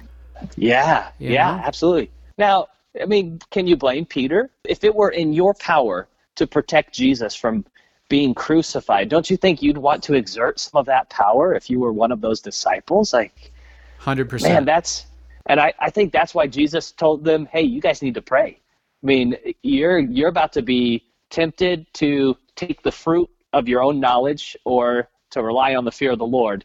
Yeah, 0.56 1.10
you 1.18 1.32
yeah, 1.32 1.56
know? 1.56 1.62
absolutely. 1.64 2.10
Now, 2.38 2.68
I 3.00 3.06
mean, 3.06 3.40
can 3.50 3.66
you 3.66 3.76
blame 3.76 4.06
Peter? 4.06 4.50
If 4.64 4.84
it 4.84 4.94
were 4.94 5.10
in 5.10 5.32
your 5.32 5.54
power 5.54 6.08
to 6.36 6.46
protect 6.46 6.94
Jesus 6.94 7.34
from 7.34 7.64
being 8.08 8.34
crucified, 8.34 9.08
don't 9.08 9.28
you 9.28 9.36
think 9.36 9.62
you'd 9.62 9.78
want 9.78 10.02
to 10.04 10.14
exert 10.14 10.60
some 10.60 10.78
of 10.78 10.86
that 10.86 11.10
power 11.10 11.54
if 11.54 11.70
you 11.70 11.80
were 11.80 11.92
one 11.92 12.12
of 12.12 12.20
those 12.20 12.40
disciples? 12.40 13.12
Like, 13.12 13.52
Hundred 13.98 14.28
percent. 14.28 14.52
Man, 14.52 14.64
that's 14.64 15.06
and 15.46 15.60
I, 15.60 15.72
I 15.78 15.90
think 15.90 16.12
that's 16.12 16.34
why 16.34 16.46
Jesus 16.46 16.92
told 16.92 17.24
them, 17.24 17.46
Hey, 17.46 17.62
you 17.62 17.80
guys 17.80 18.02
need 18.02 18.14
to 18.14 18.22
pray. 18.22 18.58
I 19.02 19.06
mean, 19.06 19.36
you're 19.62 19.98
you're 19.98 20.28
about 20.28 20.52
to 20.54 20.62
be 20.62 21.04
tempted 21.30 21.86
to 21.94 22.36
take 22.56 22.82
the 22.82 22.92
fruit 22.92 23.28
of 23.52 23.68
your 23.68 23.82
own 23.82 24.00
knowledge 24.00 24.56
or 24.64 25.08
to 25.30 25.42
rely 25.42 25.74
on 25.74 25.84
the 25.84 25.92
fear 25.92 26.12
of 26.12 26.18
the 26.18 26.26
Lord. 26.26 26.64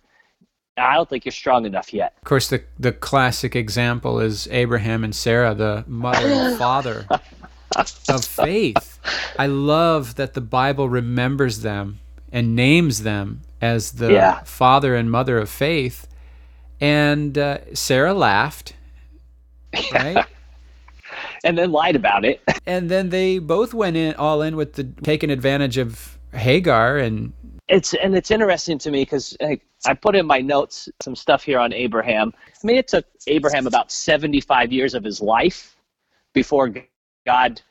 I 0.80 0.96
don't 0.96 1.08
think 1.10 1.26
you're 1.26 1.32
strong 1.32 1.66
enough 1.66 1.94
yet. 1.94 2.14
Of 2.18 2.24
course, 2.24 2.48
the 2.50 2.64
the 2.80 2.92
classic 2.92 3.56
example 3.56 4.20
is 4.20 4.48
Abraham 4.52 5.04
and 5.04 5.14
Sarah, 5.16 5.54
the 5.54 5.84
mother 5.88 6.28
and 6.28 6.58
father 6.66 7.06
of 8.10 8.26
faith. 8.26 9.00
I 9.38 9.46
love 9.48 10.16
that 10.16 10.34
the 10.34 10.42
Bible 10.42 10.90
remembers 10.90 11.62
them 11.62 12.00
and 12.32 12.56
names 12.56 13.04
them 13.04 13.42
as 13.62 13.94
the 13.94 14.12
Yeah. 14.14 14.44
father 14.44 14.96
and 14.96 15.10
mother 15.12 15.38
of 15.38 15.50
faith. 15.50 16.08
And 16.82 17.38
uh, 17.38 17.58
Sarah 17.74 18.14
laughed, 18.14 18.74
right? 19.94 20.26
And 21.44 21.58
then 21.58 21.72
lied 21.72 21.96
about 21.96 22.24
it. 22.26 22.42
and 22.66 22.90
then 22.90 23.10
they 23.10 23.40
both 23.40 23.74
went 23.74 23.98
in 23.98 24.16
all 24.16 24.42
in 24.42 24.56
with 24.56 24.74
the 24.74 24.84
taking 24.84 25.30
advantage 25.30 25.78
of 25.78 26.18
Hagar 26.34 26.98
and 26.98 27.34
it's 27.70 27.94
and 27.94 28.16
it's 28.16 28.32
interesting 28.32 28.78
to 28.80 28.92
me 28.92 29.04
because 29.04 29.38
I 29.40 29.94
put 29.94 30.16
in 30.16 30.26
my 30.26 30.40
notes 30.42 30.90
some 31.02 31.16
stuff 31.16 31.44
here 31.44 31.60
on 31.60 31.72
Abraham. 31.72 32.34
I 32.48 32.68
mean, 32.68 32.78
it 32.78 32.88
took 32.88 33.06
Abraham 33.28 33.68
about 33.68 33.92
75 33.92 34.72
years 34.72 34.96
of 34.96 35.04
his 35.04 35.22
life 35.22 35.76
before 36.34 36.74
God 37.26 37.62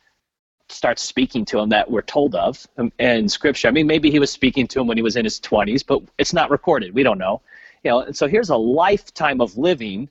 starts 0.69 1.03
speaking 1.03 1.45
to 1.47 1.59
him 1.59 1.71
that 1.71 1.91
we're 1.91 2.03
told 2.03 2.35
of 2.35 2.67
in 2.99 3.29
Scripture. 3.29 3.69
I 3.69 3.71
mean, 3.71 3.87
maybe 3.87 4.11
he 4.11 4.19
was 4.19 4.31
speaking 4.31 4.67
to 4.69 4.81
him 4.81 4.87
when 4.87 4.97
he 4.97 5.03
was 5.03 5.17
in 5.17 5.25
his 5.25 5.41
20s, 5.41 5.85
but 5.87 6.03
it's 6.19 6.33
not 6.33 6.51
recorded. 6.51 6.95
We 6.95 7.03
don't 7.03 7.19
know. 7.19 7.41
You 7.85 7.91
know, 7.91 8.01
and 8.01 8.17
so 8.17 8.27
here's 8.27 8.51
a 8.51 8.57
lifetime 8.57 9.41
of 9.41 9.57
living 9.57 10.09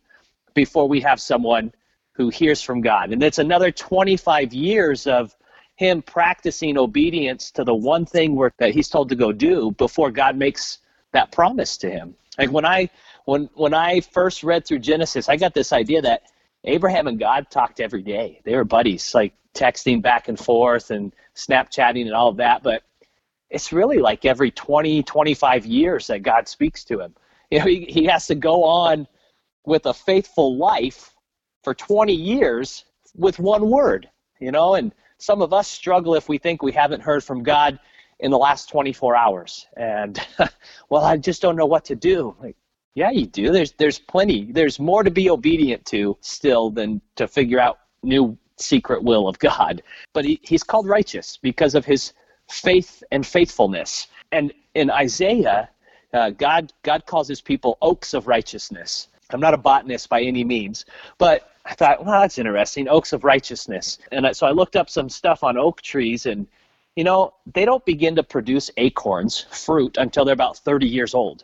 before 0.53 0.87
we 0.87 0.99
have 1.01 1.21
someone 1.21 1.73
who 2.13 2.29
hears 2.29 2.61
from 2.61 2.81
God, 2.81 3.11
and 3.13 3.21
it's 3.21 3.37
another 3.37 3.71
25 3.71 4.51
years 4.53 5.05
of 5.05 5.35
him 5.77 6.01
practicing 6.01 6.77
obedience 6.77 7.51
to 7.51 7.63
the 7.63 7.73
one 7.73 8.05
thing 8.05 8.37
that 8.57 8.73
he's 8.73 8.89
told 8.89 9.09
to 9.09 9.15
go 9.15 9.31
do 9.31 9.71
before 9.71 10.11
God 10.11 10.35
makes 10.35 10.79
that 11.13 11.31
promise 11.31 11.77
to 11.77 11.89
him. 11.89 12.15
Like 12.37 12.51
when 12.51 12.65
I 12.65 12.89
when 13.25 13.49
when 13.53 13.73
I 13.73 14.01
first 14.01 14.43
read 14.43 14.65
through 14.65 14.79
Genesis, 14.79 15.29
I 15.29 15.37
got 15.37 15.53
this 15.53 15.71
idea 15.71 16.01
that 16.01 16.23
Abraham 16.63 17.07
and 17.07 17.19
God 17.19 17.49
talked 17.49 17.79
every 17.79 18.01
day. 18.01 18.41
They 18.43 18.55
were 18.55 18.63
buddies, 18.63 19.13
like 19.13 19.33
texting 19.53 20.01
back 20.01 20.27
and 20.27 20.37
forth 20.37 20.91
and 20.91 21.13
Snapchatting 21.35 22.05
and 22.05 22.13
all 22.13 22.29
of 22.29 22.37
that, 22.37 22.63
but 22.63 22.83
it's 23.49 23.71
really 23.71 23.99
like 23.99 24.25
every 24.25 24.51
20, 24.51 25.03
25 25.03 25.65
years 25.65 26.07
that 26.07 26.21
God 26.21 26.47
speaks 26.47 26.83
to 26.85 26.99
him. 26.99 27.15
You 27.49 27.59
know, 27.59 27.65
he, 27.65 27.85
he 27.85 28.03
has 28.05 28.27
to 28.27 28.35
go 28.35 28.63
on 28.63 29.07
with 29.65 29.85
a 29.85 29.93
faithful 29.93 30.57
life 30.57 31.13
for 31.63 31.73
20 31.73 32.13
years 32.13 32.83
with 33.15 33.39
one 33.39 33.69
word, 33.69 34.09
you 34.39 34.51
know, 34.51 34.75
and 34.75 34.93
some 35.17 35.41
of 35.41 35.53
us 35.53 35.67
struggle 35.67 36.15
if 36.15 36.29
we 36.29 36.37
think 36.37 36.61
we 36.61 36.71
haven't 36.71 37.01
heard 37.01 37.23
from 37.23 37.43
God 37.43 37.79
in 38.19 38.31
the 38.31 38.37
last 38.37 38.69
24 38.69 39.15
hours. 39.15 39.67
And 39.75 40.19
well, 40.89 41.03
I 41.03 41.17
just 41.17 41.41
don't 41.41 41.55
know 41.55 41.65
what 41.65 41.85
to 41.85 41.95
do. 41.95 42.35
Like, 42.39 42.55
yeah, 42.95 43.11
you 43.11 43.27
do. 43.27 43.51
There's 43.51 43.73
there's 43.73 43.99
plenty. 43.99 44.51
There's 44.51 44.79
more 44.79 45.03
to 45.03 45.11
be 45.11 45.29
obedient 45.29 45.85
to 45.87 46.17
still 46.21 46.71
than 46.71 47.01
to 47.15 47.27
figure 47.27 47.59
out 47.59 47.79
new 48.01 48.37
secret 48.57 49.03
will 49.03 49.27
of 49.27 49.37
God. 49.37 49.83
But 50.13 50.25
he, 50.25 50.39
he's 50.41 50.63
called 50.63 50.87
righteous 50.87 51.37
because 51.37 51.75
of 51.75 51.85
his 51.85 52.13
faith 52.49 53.03
and 53.11 53.25
faithfulness. 53.25 54.07
And 54.31 54.51
in 54.73 54.89
Isaiah, 54.89 55.69
uh, 56.13 56.31
God 56.31 56.73
God 56.81 57.05
calls 57.05 57.27
his 57.27 57.41
people 57.41 57.77
oaks 57.81 58.15
of 58.15 58.27
righteousness. 58.27 59.09
I'm 59.29 59.41
not 59.41 59.53
a 59.53 59.57
botanist 59.57 60.09
by 60.09 60.21
any 60.21 60.43
means, 60.43 60.85
but 61.17 61.51
I 61.67 61.73
thought, 61.73 62.05
well, 62.05 62.21
that's 62.21 62.37
interesting. 62.37 62.87
Oaks 62.87 63.11
of 63.11 63.25
righteousness. 63.25 63.99
And 64.13 64.35
so 64.35 64.47
I 64.47 64.51
looked 64.51 64.77
up 64.77 64.89
some 64.89 65.09
stuff 65.09 65.43
on 65.43 65.57
oak 65.57 65.81
trees, 65.81 66.25
and 66.25 66.47
you 66.95 67.03
know, 67.03 67.33
they 67.53 67.65
don't 67.65 67.85
begin 67.85 68.15
to 68.15 68.23
produce 68.23 68.71
acorns, 68.77 69.45
fruit, 69.51 69.97
until 69.97 70.23
they're 70.23 70.33
about 70.33 70.57
30 70.57 70.87
years 70.87 71.13
old. 71.13 71.43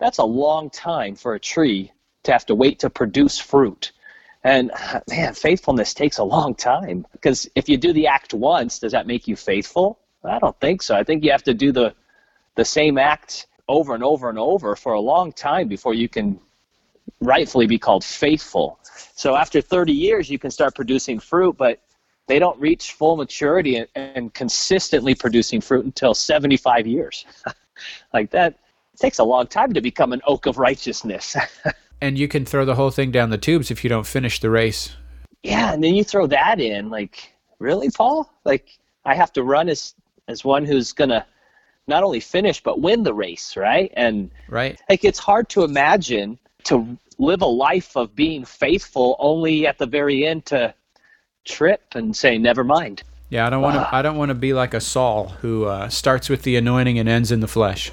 That's 0.00 0.18
a 0.18 0.24
long 0.24 0.70
time 0.70 1.14
for 1.14 1.34
a 1.34 1.40
tree 1.40 1.92
to 2.24 2.32
have 2.32 2.46
to 2.46 2.54
wait 2.54 2.78
to 2.80 2.90
produce 2.90 3.38
fruit. 3.38 3.92
And 4.44 4.72
man, 5.08 5.34
faithfulness 5.34 5.92
takes 5.92 6.18
a 6.18 6.24
long 6.24 6.54
time 6.54 7.06
because 7.12 7.48
if 7.54 7.68
you 7.68 7.76
do 7.76 7.92
the 7.92 8.06
act 8.06 8.32
once, 8.32 8.78
does 8.78 8.92
that 8.92 9.06
make 9.06 9.28
you 9.28 9.36
faithful? 9.36 9.98
I 10.24 10.38
don't 10.38 10.58
think 10.58 10.80
so. 10.80 10.96
I 10.96 11.04
think 11.04 11.22
you 11.22 11.30
have 11.32 11.44
to 11.44 11.54
do 11.54 11.70
the 11.70 11.94
the 12.56 12.64
same 12.64 12.98
act 12.98 13.46
over 13.68 13.94
and 13.94 14.04
over 14.04 14.30
and 14.30 14.38
over 14.38 14.74
for 14.76 14.94
a 14.94 15.00
long 15.00 15.32
time 15.32 15.68
before 15.68 15.92
you 15.92 16.08
can 16.08 16.40
rightfully 17.20 17.66
be 17.66 17.78
called 17.78 18.04
faithful. 18.04 18.78
So 19.14 19.36
after 19.36 19.60
30 19.60 19.92
years, 19.92 20.30
you 20.30 20.38
can 20.38 20.50
start 20.50 20.74
producing 20.74 21.18
fruit, 21.18 21.56
but 21.56 21.80
they 22.26 22.38
don't 22.38 22.58
reach 22.60 22.92
full 22.92 23.16
maturity 23.16 23.76
and, 23.76 23.88
and 23.94 24.32
consistently 24.34 25.14
producing 25.14 25.60
fruit 25.60 25.84
until 25.84 26.14
75 26.14 26.86
years. 26.86 27.26
like 28.14 28.30
that 28.30 28.58
takes 28.96 29.18
a 29.18 29.24
long 29.24 29.46
time 29.46 29.72
to 29.74 29.80
become 29.80 30.12
an 30.12 30.22
oak 30.26 30.46
of 30.46 30.58
righteousness. 30.58 31.36
and 32.00 32.18
you 32.18 32.28
can 32.28 32.44
throw 32.44 32.64
the 32.64 32.74
whole 32.76 32.90
thing 32.90 33.10
down 33.10 33.30
the 33.30 33.38
tubes 33.38 33.70
if 33.70 33.84
you 33.84 33.90
don't 33.90 34.06
finish 34.06 34.40
the 34.40 34.50
race. 34.50 34.94
yeah, 35.42 35.72
and 35.74 35.82
then 35.82 35.94
you 35.94 36.04
throw 36.04 36.26
that 36.28 36.60
in, 36.60 36.90
like, 36.90 37.32
really, 37.58 37.90
Paul? 37.90 38.30
Like, 38.44 38.78
I 39.04 39.14
have 39.14 39.32
to 39.34 39.42
run 39.42 39.68
as 39.68 39.94
as 40.28 40.42
one 40.44 40.64
who's 40.64 40.92
gonna 40.92 41.26
not 41.86 42.02
only 42.02 42.20
finish 42.20 42.62
but 42.62 42.80
win 42.80 43.02
the 43.02 43.12
race, 43.12 43.56
right? 43.56 43.92
And 43.94 44.30
Right? 44.48 44.80
like 44.88 45.04
it's 45.04 45.18
hard 45.18 45.50
to 45.50 45.64
imagine 45.64 46.38
to 46.64 46.96
live 47.18 47.42
a 47.42 47.46
life 47.46 47.96
of 47.96 48.14
being 48.14 48.44
faithful 48.44 49.16
only 49.18 49.66
at 49.66 49.78
the 49.78 49.86
very 49.86 50.26
end 50.26 50.46
to 50.46 50.74
trip 51.44 51.82
and 51.94 52.16
say 52.16 52.38
never 52.38 52.64
mind. 52.64 53.02
Yeah, 53.30 53.46
I 53.46 53.50
don't 53.50 53.62
want 53.62 53.76
to. 53.76 53.94
I 53.94 54.02
don't 54.02 54.16
want 54.16 54.30
to 54.30 54.34
be 54.34 54.52
like 54.52 54.74
a 54.74 54.80
Saul 54.80 55.28
who 55.40 55.64
uh, 55.64 55.88
starts 55.88 56.28
with 56.28 56.42
the 56.42 56.56
anointing 56.56 56.98
and 56.98 57.08
ends 57.08 57.30
in 57.32 57.40
the 57.40 57.48
flesh. 57.48 57.92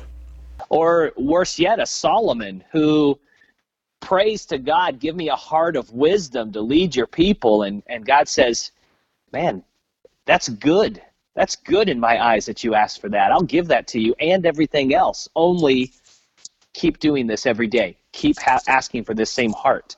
or 0.69 1.11
worse 1.17 1.59
yet 1.59 1.79
a 1.79 1.85
solomon 1.85 2.63
who 2.71 3.19
prays 3.99 4.45
to 4.45 4.57
god 4.57 4.99
give 4.99 5.15
me 5.15 5.29
a 5.29 5.35
heart 5.35 5.75
of 5.75 5.91
wisdom 5.91 6.51
to 6.51 6.61
lead 6.61 6.95
your 6.95 7.07
people. 7.07 7.63
And, 7.63 7.83
and 7.87 8.05
god 8.05 8.27
says 8.27 8.71
man 9.33 9.63
that's 10.25 10.49
good. 10.49 11.01
That's 11.35 11.55
good 11.55 11.89
in 11.89 11.99
my 11.99 12.23
eyes 12.23 12.45
that 12.45 12.63
you 12.63 12.75
asked 12.75 13.01
for 13.01 13.09
that. 13.09 13.31
I'll 13.31 13.41
give 13.41 13.67
that 13.67 13.87
to 13.87 13.99
you 13.99 14.13
and 14.19 14.45
everything 14.45 14.93
else. 14.93 15.27
Only 15.35 15.91
keep 16.73 16.99
doing 16.99 17.27
this 17.27 17.45
every 17.45 17.67
day. 17.67 17.97
Keep 18.11 18.39
ha- 18.39 18.59
asking 18.67 19.03
for 19.03 19.13
this 19.13 19.31
same 19.31 19.53
heart. 19.53 19.95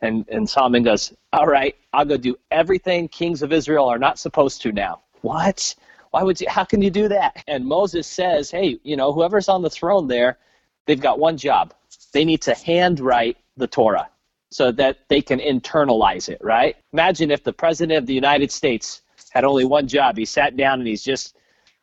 And 0.00 0.28
and 0.28 0.48
solomon 0.48 0.82
goes 0.82 1.14
all 1.32 1.46
right 1.46 1.76
i'll 1.92 2.04
go 2.04 2.16
do 2.16 2.34
everything 2.50 3.06
kings 3.06 3.40
of 3.40 3.52
israel 3.52 3.86
are 3.88 4.00
not 4.00 4.18
supposed 4.18 4.60
to 4.62 4.72
now. 4.72 5.02
What? 5.20 5.76
Why 6.10 6.24
would 6.24 6.40
you 6.40 6.48
how 6.50 6.64
can 6.64 6.82
you 6.82 6.90
do 6.90 7.06
that? 7.08 7.44
And 7.46 7.64
moses 7.64 8.08
says 8.08 8.50
hey 8.50 8.80
you 8.82 8.96
know 8.96 9.12
whoever's 9.12 9.48
on 9.48 9.62
the 9.62 9.70
throne 9.70 10.08
there 10.08 10.38
they've 10.86 11.00
got 11.00 11.20
one 11.20 11.36
job. 11.36 11.72
They 12.12 12.24
need 12.24 12.42
to 12.42 12.54
handwrite 12.54 13.36
the 13.56 13.68
torah 13.68 14.08
so 14.50 14.72
that 14.72 14.98
they 15.08 15.22
can 15.22 15.38
internalize 15.38 16.28
it 16.28 16.40
right? 16.42 16.76
Imagine 16.92 17.30
if 17.30 17.44
the 17.44 17.52
president 17.52 17.98
of 17.98 18.06
the 18.06 18.14
united 18.14 18.50
states 18.50 19.02
had 19.30 19.44
only 19.44 19.64
one 19.64 19.86
job. 19.86 20.16
He 20.16 20.24
sat 20.24 20.56
down 20.56 20.80
and 20.80 20.88
he's 20.88 21.04
just 21.04 21.36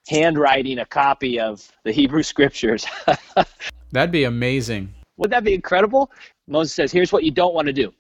handwriting 0.10 0.80
a 0.80 0.86
copy 0.86 1.40
of 1.40 1.72
the 1.86 1.94
hebrew 1.94 2.24
scriptures 2.34 2.86
That'd 3.92 4.12
be 4.12 4.24
amazing. 4.26 4.94
would 5.18 5.32
that 5.32 5.44
be 5.44 5.54
incredible? 5.54 6.12
Moses 6.48 6.74
says 6.74 6.92
here's 6.92 7.12
what 7.12 7.24
you 7.24 7.32
don't 7.32 7.54
want 7.54 7.68
to 7.68 7.74
do. 7.74 7.94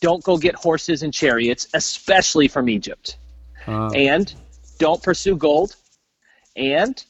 Don't 0.00 0.22
go 0.22 0.36
get 0.36 0.54
horses 0.54 1.02
and 1.02 1.12
chariots 1.12 1.68
especially 1.74 2.48
from 2.48 2.68
egypt. 2.68 3.18
Uh, 3.66 3.88
and 3.90 4.34
don't 4.78 5.02
pursue 5.02 5.36
gold. 5.36 5.76
And 6.56 7.02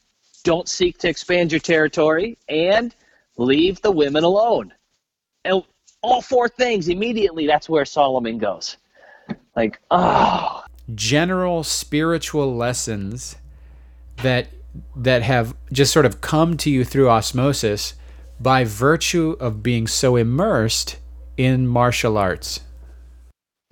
don't 0.44 0.68
seek 0.68 0.98
to 0.98 1.08
expand 1.08 1.52
your 1.52 1.60
territory. 1.60 2.38
And 2.48 2.94
leave 3.36 3.80
the 3.82 3.90
women 3.90 4.24
alone. 4.24 4.72
And 5.44 5.62
all 6.02 6.22
four 6.22 6.48
things 6.48 6.88
immediately 6.88 7.46
that's 7.46 7.68
where 7.68 7.84
solomon 7.84 8.38
goes. 8.38 8.76
Like 9.56 9.80
oh. 9.90 10.62
General 10.94 11.64
spiritual 11.64 12.54
lessons 12.54 13.36
that 14.18 14.48
that 14.96 15.22
have 15.22 15.54
just 15.72 15.92
sort 15.92 16.06
of 16.06 16.20
come 16.20 16.56
to 16.58 16.70
you 16.70 16.84
through 16.84 17.08
osmosis 17.10 17.94
by 18.40 18.64
virtue 18.64 19.36
of 19.40 19.62
being 19.62 19.86
so 19.86 20.16
immersed 20.16 20.98
in 21.36 21.66
martial 21.66 22.16
arts. 22.18 22.60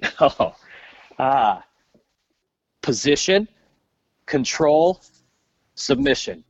oh 0.20 0.54
ah 1.18 1.62
position 2.82 3.46
control 4.26 5.00
submission 5.74 6.44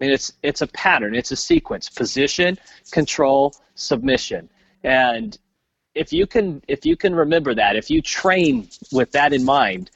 I 0.00 0.04
mean, 0.04 0.12
it's 0.12 0.32
it's 0.42 0.60
a 0.60 0.66
pattern. 0.66 1.14
It's 1.14 1.30
a 1.30 1.36
sequence: 1.36 1.88
position, 1.88 2.58
control, 2.90 3.54
submission. 3.74 4.48
And 4.84 5.38
if 5.94 6.12
you 6.12 6.26
can 6.26 6.62
if 6.68 6.84
you 6.84 6.96
can 6.96 7.14
remember 7.14 7.54
that, 7.54 7.76
if 7.76 7.90
you 7.90 8.02
train 8.02 8.68
with 8.92 9.12
that 9.12 9.32
in 9.32 9.44
mind, 9.44 9.90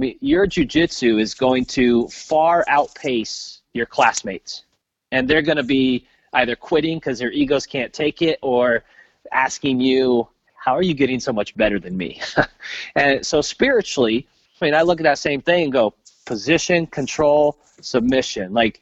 I 0.00 0.02
mean, 0.02 0.18
your 0.22 0.46
jujitsu 0.46 1.20
is 1.20 1.34
going 1.34 1.66
to 1.66 2.08
far 2.08 2.64
outpace 2.68 3.60
your 3.74 3.84
classmates, 3.84 4.64
and 5.12 5.28
they're 5.28 5.42
going 5.42 5.58
to 5.58 5.62
be 5.62 6.06
either 6.32 6.56
quitting 6.56 6.96
because 6.96 7.18
their 7.18 7.30
egos 7.30 7.66
can't 7.66 7.92
take 7.92 8.22
it, 8.22 8.38
or 8.40 8.82
asking 9.30 9.78
you, 9.78 10.26
"How 10.54 10.74
are 10.74 10.82
you 10.82 10.94
getting 10.94 11.20
so 11.20 11.34
much 11.34 11.54
better 11.54 11.78
than 11.78 11.98
me?" 11.98 12.18
and 12.96 13.26
so 13.26 13.42
spiritually, 13.42 14.26
I 14.62 14.64
mean, 14.64 14.74
I 14.74 14.80
look 14.80 15.00
at 15.00 15.04
that 15.04 15.18
same 15.18 15.42
thing 15.42 15.64
and 15.64 15.72
go: 15.72 15.92
position, 16.24 16.86
control, 16.86 17.58
submission. 17.82 18.54
Like 18.54 18.80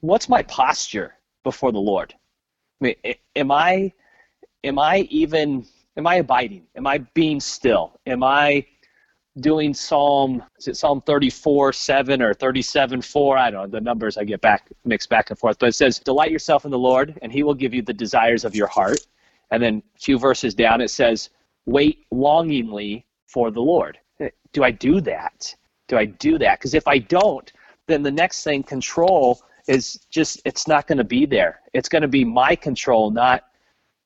what's 0.00 0.26
my 0.26 0.42
posture 0.44 1.16
before 1.42 1.70
the 1.70 1.78
Lord? 1.78 2.14
I 2.80 2.84
mean, 2.84 2.94
am 3.34 3.50
I, 3.50 3.92
am 4.64 4.78
I 4.78 5.00
even, 5.10 5.66
am 5.98 6.06
I 6.06 6.14
abiding? 6.14 6.66
Am 6.76 6.86
I 6.86 6.96
being 7.12 7.40
still? 7.40 8.00
Am 8.06 8.22
I 8.22 8.64
doing 9.40 9.74
Psalm, 9.74 10.42
is 10.58 10.68
it 10.68 10.76
Psalm 10.76 11.02
34, 11.02 11.72
7 11.72 12.22
or 12.22 12.34
37, 12.34 13.02
4? 13.02 13.38
I 13.38 13.50
don't 13.50 13.62
know, 13.62 13.78
the 13.78 13.80
numbers 13.80 14.16
I 14.16 14.24
get 14.24 14.40
back, 14.40 14.68
mixed 14.84 15.08
back 15.08 15.30
and 15.30 15.38
forth. 15.38 15.58
But 15.58 15.68
it 15.68 15.74
says, 15.74 15.98
delight 15.98 16.30
yourself 16.30 16.64
in 16.64 16.70
the 16.70 16.78
Lord 16.78 17.18
and 17.22 17.32
he 17.32 17.42
will 17.42 17.54
give 17.54 17.74
you 17.74 17.82
the 17.82 17.92
desires 17.92 18.44
of 18.44 18.54
your 18.54 18.66
heart. 18.66 19.00
And 19.50 19.62
then 19.62 19.82
a 19.94 19.98
few 19.98 20.18
verses 20.18 20.54
down, 20.54 20.80
it 20.80 20.90
says, 20.90 21.30
wait 21.66 22.06
longingly 22.10 23.06
for 23.26 23.50
the 23.50 23.60
Lord. 23.60 23.98
Eh, 24.20 24.30
do 24.52 24.64
I 24.64 24.70
do 24.70 25.00
that? 25.02 25.54
Do 25.88 25.96
I 25.96 26.06
do 26.06 26.38
that? 26.38 26.58
Because 26.58 26.74
if 26.74 26.88
I 26.88 26.98
don't, 26.98 27.52
then 27.86 28.02
the 28.02 28.10
next 28.10 28.42
thing, 28.42 28.62
control, 28.62 29.40
is 29.68 30.00
just, 30.10 30.40
it's 30.44 30.66
not 30.66 30.86
going 30.86 30.98
to 30.98 31.04
be 31.04 31.26
there. 31.26 31.60
It's 31.72 31.88
going 31.88 32.02
to 32.02 32.08
be 32.08 32.24
my 32.24 32.56
control, 32.56 33.10
not 33.10 33.44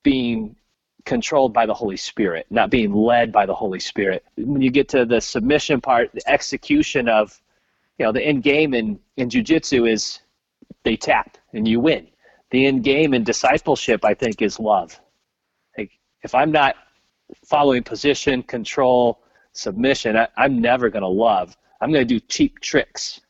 being 0.02 0.56
controlled 1.04 1.52
by 1.52 1.66
the 1.66 1.74
Holy 1.74 1.96
Spirit, 1.96 2.46
not 2.50 2.70
being 2.70 2.92
led 2.92 3.32
by 3.32 3.46
the 3.46 3.54
Holy 3.54 3.80
Spirit. 3.80 4.24
When 4.36 4.60
you 4.60 4.70
get 4.70 4.88
to 4.90 5.04
the 5.04 5.20
submission 5.20 5.80
part, 5.80 6.10
the 6.12 6.28
execution 6.28 7.08
of, 7.08 7.40
you 7.98 8.04
know, 8.04 8.12
the 8.12 8.22
end 8.22 8.42
game 8.42 8.74
in, 8.74 8.98
in 9.16 9.28
jujitsu 9.28 9.90
is 9.90 10.20
they 10.84 10.96
tap 10.96 11.36
and 11.52 11.66
you 11.66 11.80
win. 11.80 12.08
The 12.50 12.66
end 12.66 12.84
game 12.84 13.14
in 13.14 13.24
discipleship, 13.24 14.04
I 14.04 14.14
think, 14.14 14.42
is 14.42 14.58
love. 14.58 14.98
Like, 15.76 15.92
if 16.22 16.34
I'm 16.34 16.50
not 16.50 16.76
following 17.44 17.82
position, 17.82 18.42
control, 18.42 19.20
submission, 19.52 20.16
I, 20.16 20.28
I'm 20.36 20.60
never 20.60 20.90
going 20.90 21.02
to 21.02 21.08
love. 21.08 21.56
I'm 21.80 21.92
going 21.92 22.06
to 22.06 22.18
do 22.18 22.24
cheap 22.28 22.60
tricks 22.60 23.20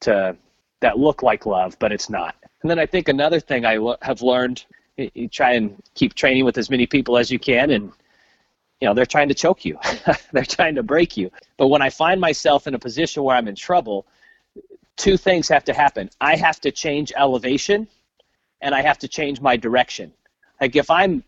to 0.00 0.36
that 0.80 0.98
look 0.98 1.22
like 1.22 1.46
love, 1.46 1.78
but 1.78 1.92
it's 1.92 2.10
not. 2.10 2.34
And 2.62 2.70
then 2.70 2.78
I 2.78 2.86
think 2.86 3.08
another 3.08 3.40
thing 3.40 3.64
I 3.64 3.78
have 4.02 4.22
learned 4.22 4.66
you 4.96 5.28
try 5.28 5.52
and 5.52 5.82
keep 5.94 6.14
training 6.14 6.44
with 6.44 6.58
as 6.58 6.70
many 6.70 6.86
people 6.86 7.18
as 7.18 7.30
you 7.30 7.38
can 7.38 7.70
and 7.70 7.92
you 8.80 8.88
know 8.88 8.94
they're 8.94 9.06
trying 9.06 9.28
to 9.28 9.34
choke 9.34 9.64
you. 9.64 9.78
They're 10.32 10.44
trying 10.44 10.74
to 10.74 10.82
break 10.82 11.16
you. 11.16 11.30
But 11.56 11.68
when 11.68 11.82
i 11.82 11.90
find 11.90 12.20
myself 12.20 12.66
in 12.66 12.74
a 12.74 12.78
position 12.78 13.22
where 13.22 13.36
i'm 13.36 13.48
in 13.48 13.54
trouble 13.54 14.06
two 14.96 15.18
things 15.18 15.48
have 15.48 15.64
to 15.64 15.74
happen. 15.74 16.08
I 16.22 16.36
have 16.36 16.60
to 16.62 16.70
change 16.70 17.12
elevation 17.16 17.88
and 18.60 18.74
i 18.74 18.82
have 18.82 18.98
to 18.98 19.08
change 19.08 19.40
my 19.40 19.56
direction. 19.56 20.12
Like 20.60 20.76
if 20.76 20.90
i'm 20.90 21.24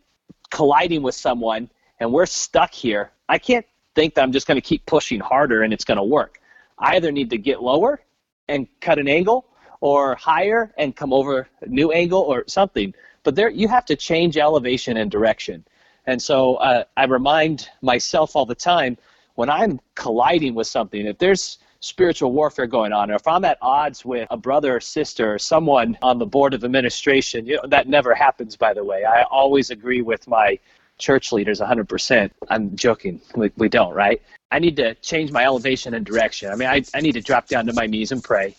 colliding 0.51 1.03
with 1.03 1.15
someone 1.15 1.71
and 2.01 2.13
we're 2.13 2.27
stuck 2.27 2.73
here 2.73 3.11
i 3.29 3.39
can't 3.39 3.67
think 3.95 4.15
that 4.15 4.23
i'm 4.23 4.33
just 4.33 4.47
going 4.47 4.57
to 4.57 4.67
keep 4.67 4.87
pushing 4.87 5.21
harder 5.21 5.63
and 5.63 5.73
it's 5.73 5.85
going 5.85 5.99
to 5.99 6.05
work. 6.05 6.41
I 6.79 6.97
either 6.97 7.13
need 7.13 7.31
to 7.31 7.39
get 7.39 7.63
lower 7.63 8.01
and 8.49 8.67
cut 8.81 8.99
an 8.99 9.09
angle 9.09 9.47
or 9.81 10.15
higher 10.15 10.73
and 10.79 10.95
come 10.95 11.13
over 11.13 11.49
a 11.61 11.67
new 11.67 11.93
angle 11.93 12.21
or 12.21 12.45
something 12.47 12.95
but 13.23 13.35
there 13.35 13.51
you 13.51 13.69
have 13.69 13.85
to 13.87 13.97
change 13.97 14.37
elevation 14.37 14.97
and 14.97 15.11
direction. 15.11 15.65
And 16.07 16.21
so 16.21 16.57
uh, 16.57 16.85
I 16.97 17.05
remind 17.05 17.69
myself 17.83 18.35
all 18.35 18.47
the 18.47 18.55
time 18.55 18.97
when 19.35 19.51
I'm 19.51 19.79
colliding 19.95 20.55
with 20.55 20.67
something, 20.67 21.07
if 21.07 21.19
there's 21.19 21.59
spiritual 21.81 22.33
warfare 22.33 22.67
going 22.67 22.93
on, 22.93 23.11
or 23.11 23.15
if 23.15 23.27
I'm 23.29 23.45
at 23.45 23.59
odds 23.63 24.05
with 24.05 24.27
a 24.31 24.37
brother 24.37 24.77
or 24.77 24.81
sister 24.81 25.35
or 25.35 25.39
someone 25.39 25.97
on 26.03 26.19
the 26.19 26.27
board 26.27 26.55
of 26.55 26.65
administration, 26.65 27.47
you 27.47 27.57
know, 27.57 27.69
that 27.69 27.89
never 27.89 28.15
happens, 28.15 28.57
by 28.57 28.75
the 28.75 28.83
way. 28.83 29.05
I 29.05 29.23
always 29.25 29.71
agree 29.71 30.03
with 30.03 30.27
my 30.27 30.59
church 30.97 31.31
leaders 31.31 31.61
100%. 31.61 32.31
I'm 32.49 32.75
joking. 32.75 33.21
We, 33.37 33.53
we 33.57 33.69
don't, 33.69 33.95
right? 33.95 34.21
I 34.51 34.59
need 34.59 34.77
to 34.77 34.95
change 34.97 35.31
my 35.31 35.45
elevation 35.45 35.95
and 35.95 36.05
direction. 36.05 36.51
I 36.51 36.57
mean, 36.57 36.69
I, 36.69 36.83
I 36.95 37.01
need 37.01 37.13
to 37.13 37.21
drop 37.21 37.47
down 37.47 37.67
to 37.67 37.73
my 37.73 37.87
knees 37.87 38.11
and 38.11 38.25
pray 38.25 38.57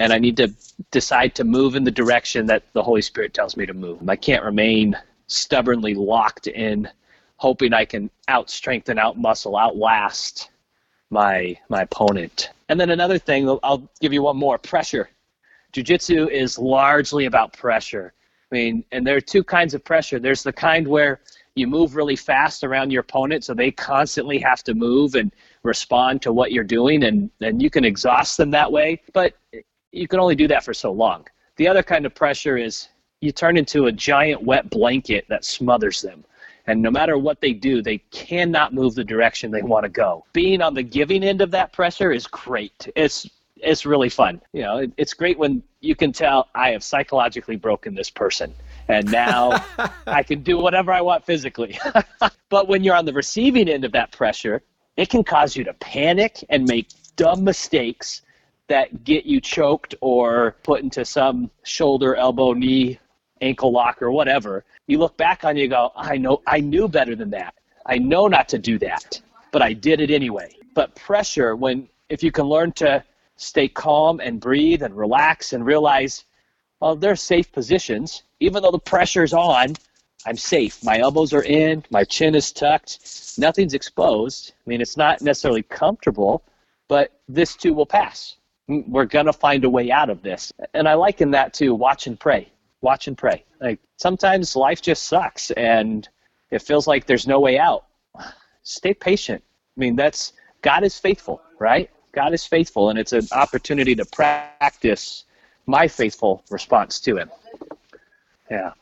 and 0.00 0.12
I 0.12 0.18
need 0.18 0.36
to 0.38 0.52
decide 0.90 1.34
to 1.36 1.44
move 1.44 1.76
in 1.76 1.84
the 1.84 1.90
direction 1.90 2.46
that 2.46 2.64
the 2.72 2.82
Holy 2.82 3.02
Spirit 3.02 3.34
tells 3.34 3.56
me 3.56 3.66
to 3.66 3.74
move. 3.74 4.08
I 4.08 4.16
can't 4.16 4.44
remain 4.44 4.96
stubbornly 5.26 5.94
locked 5.94 6.46
in 6.46 6.88
hoping 7.36 7.72
I 7.72 7.84
can 7.84 8.10
out 8.28 8.50
strengthen, 8.50 8.98
out 8.98 9.18
muscle, 9.18 9.56
outlast 9.56 10.50
my 11.10 11.56
my 11.68 11.82
opponent. 11.82 12.50
And 12.68 12.80
then 12.80 12.90
another 12.90 13.18
thing, 13.18 13.48
I'll 13.62 13.88
give 14.00 14.12
you 14.12 14.22
one 14.22 14.36
more, 14.36 14.58
pressure. 14.58 15.10
Jiu-jitsu 15.72 16.28
is 16.28 16.58
largely 16.58 17.26
about 17.26 17.52
pressure. 17.52 18.12
I 18.50 18.54
mean, 18.54 18.84
and 18.92 19.06
there 19.06 19.16
are 19.16 19.20
two 19.20 19.44
kinds 19.44 19.74
of 19.74 19.84
pressure. 19.84 20.18
There's 20.18 20.42
the 20.42 20.52
kind 20.52 20.86
where 20.86 21.20
you 21.56 21.66
move 21.66 21.96
really 21.96 22.16
fast 22.16 22.64
around 22.64 22.90
your 22.90 23.00
opponent 23.00 23.44
so 23.44 23.54
they 23.54 23.70
constantly 23.70 24.38
have 24.38 24.62
to 24.64 24.74
move 24.74 25.14
and 25.14 25.32
respond 25.62 26.22
to 26.22 26.32
what 26.32 26.52
you're 26.52 26.64
doing 26.64 27.04
and, 27.04 27.30
and 27.40 27.62
you 27.62 27.70
can 27.70 27.84
exhaust 27.84 28.36
them 28.36 28.50
that 28.52 28.70
way. 28.70 29.00
But 29.12 29.34
you 29.94 30.08
can 30.08 30.20
only 30.20 30.34
do 30.34 30.48
that 30.48 30.64
for 30.64 30.74
so 30.74 30.92
long. 30.92 31.26
The 31.56 31.68
other 31.68 31.82
kind 31.82 32.04
of 32.04 32.14
pressure 32.14 32.56
is 32.56 32.88
you 33.20 33.32
turn 33.32 33.56
into 33.56 33.86
a 33.86 33.92
giant 33.92 34.42
wet 34.42 34.68
blanket 34.68 35.24
that 35.28 35.44
smothers 35.44 36.02
them. 36.02 36.24
And 36.66 36.82
no 36.82 36.90
matter 36.90 37.16
what 37.18 37.40
they 37.40 37.52
do, 37.52 37.82
they 37.82 37.98
cannot 38.10 38.74
move 38.74 38.94
the 38.94 39.04
direction 39.04 39.50
they 39.50 39.62
want 39.62 39.84
to 39.84 39.88
go. 39.88 40.24
Being 40.32 40.62
on 40.62 40.74
the 40.74 40.82
giving 40.82 41.22
end 41.22 41.40
of 41.40 41.50
that 41.52 41.72
pressure 41.72 42.10
is 42.10 42.26
great. 42.26 42.88
It's 42.96 43.28
it's 43.56 43.86
really 43.86 44.08
fun. 44.08 44.42
You 44.52 44.62
know, 44.62 44.78
it, 44.78 44.92
it's 44.96 45.14
great 45.14 45.38
when 45.38 45.62
you 45.80 45.94
can 45.94 46.12
tell 46.12 46.48
I 46.54 46.70
have 46.70 46.82
psychologically 46.82 47.56
broken 47.56 47.94
this 47.94 48.10
person 48.10 48.52
and 48.88 49.10
now 49.10 49.64
I 50.06 50.22
can 50.22 50.42
do 50.42 50.58
whatever 50.58 50.92
I 50.92 51.00
want 51.00 51.24
physically. 51.24 51.78
but 52.48 52.68
when 52.68 52.82
you're 52.82 52.96
on 52.96 53.04
the 53.04 53.12
receiving 53.12 53.68
end 53.68 53.84
of 53.84 53.92
that 53.92 54.10
pressure, 54.10 54.62
it 54.96 55.08
can 55.08 55.22
cause 55.22 55.56
you 55.56 55.64
to 55.64 55.74
panic 55.74 56.44
and 56.48 56.66
make 56.66 56.88
dumb 57.16 57.44
mistakes 57.44 58.22
that 58.68 59.04
get 59.04 59.26
you 59.26 59.40
choked 59.40 59.94
or 60.00 60.56
put 60.62 60.82
into 60.82 61.04
some 61.04 61.50
shoulder, 61.64 62.14
elbow, 62.16 62.52
knee, 62.52 62.98
ankle 63.40 63.72
lock 63.72 64.00
or 64.00 64.10
whatever, 64.10 64.64
you 64.86 64.98
look 64.98 65.16
back 65.16 65.44
on 65.44 65.56
you 65.56 65.68
go, 65.68 65.92
I 65.96 66.16
know 66.16 66.42
I 66.46 66.60
knew 66.60 66.88
better 66.88 67.14
than 67.14 67.30
that. 67.30 67.54
I 67.86 67.98
know 67.98 68.26
not 68.28 68.48
to 68.50 68.58
do 68.58 68.78
that, 68.78 69.20
but 69.52 69.62
I 69.62 69.72
did 69.72 70.00
it 70.00 70.10
anyway. 70.10 70.56
But 70.74 70.94
pressure 70.94 71.56
when 71.56 71.88
if 72.08 72.22
you 72.22 72.32
can 72.32 72.46
learn 72.46 72.72
to 72.72 73.04
stay 73.36 73.68
calm 73.68 74.20
and 74.20 74.40
breathe 74.40 74.82
and 74.82 74.96
relax 74.96 75.52
and 75.52 75.66
realize 75.66 76.24
well 76.80 76.94
they're 76.94 77.16
safe 77.16 77.50
positions 77.52 78.22
even 78.40 78.62
though 78.62 78.70
the 78.70 78.78
pressure's 78.78 79.32
on 79.32 79.74
i'm 80.26 80.36
safe 80.36 80.82
my 80.84 80.98
elbows 81.00 81.32
are 81.32 81.42
in 81.42 81.82
my 81.90 82.04
chin 82.04 82.34
is 82.34 82.52
tucked 82.52 83.36
nothing's 83.38 83.74
exposed 83.74 84.52
i 84.64 84.70
mean 84.70 84.80
it's 84.80 84.96
not 84.96 85.20
necessarily 85.20 85.62
comfortable 85.62 86.42
but 86.88 87.12
this 87.28 87.56
too 87.56 87.74
will 87.74 87.86
pass 87.86 88.36
we're 88.68 89.04
going 89.04 89.26
to 89.26 89.32
find 89.32 89.64
a 89.64 89.70
way 89.70 89.90
out 89.90 90.10
of 90.10 90.22
this. 90.22 90.52
And 90.72 90.88
I 90.88 90.94
liken 90.94 91.30
that 91.32 91.54
to 91.54 91.74
watch 91.74 92.06
and 92.06 92.18
pray. 92.18 92.50
Watch 92.80 93.08
and 93.08 93.16
pray. 93.16 93.44
Like 93.60 93.80
sometimes 93.96 94.56
life 94.56 94.82
just 94.82 95.04
sucks 95.04 95.50
and 95.52 96.08
it 96.50 96.62
feels 96.62 96.86
like 96.86 97.06
there's 97.06 97.26
no 97.26 97.40
way 97.40 97.58
out. 97.58 97.86
Stay 98.62 98.94
patient. 98.94 99.42
I 99.76 99.80
mean, 99.80 99.96
that's 99.96 100.32
God 100.62 100.84
is 100.84 100.98
faithful, 100.98 101.42
right? 101.58 101.90
God 102.12 102.32
is 102.32 102.46
faithful, 102.46 102.90
and 102.90 102.98
it's 102.98 103.12
an 103.12 103.26
opportunity 103.32 103.94
to 103.96 104.04
practice 104.04 105.24
my 105.66 105.88
faithful 105.88 106.44
response 106.50 107.00
to 107.00 107.16
Him. 107.16 107.30
Yeah. 108.50 108.72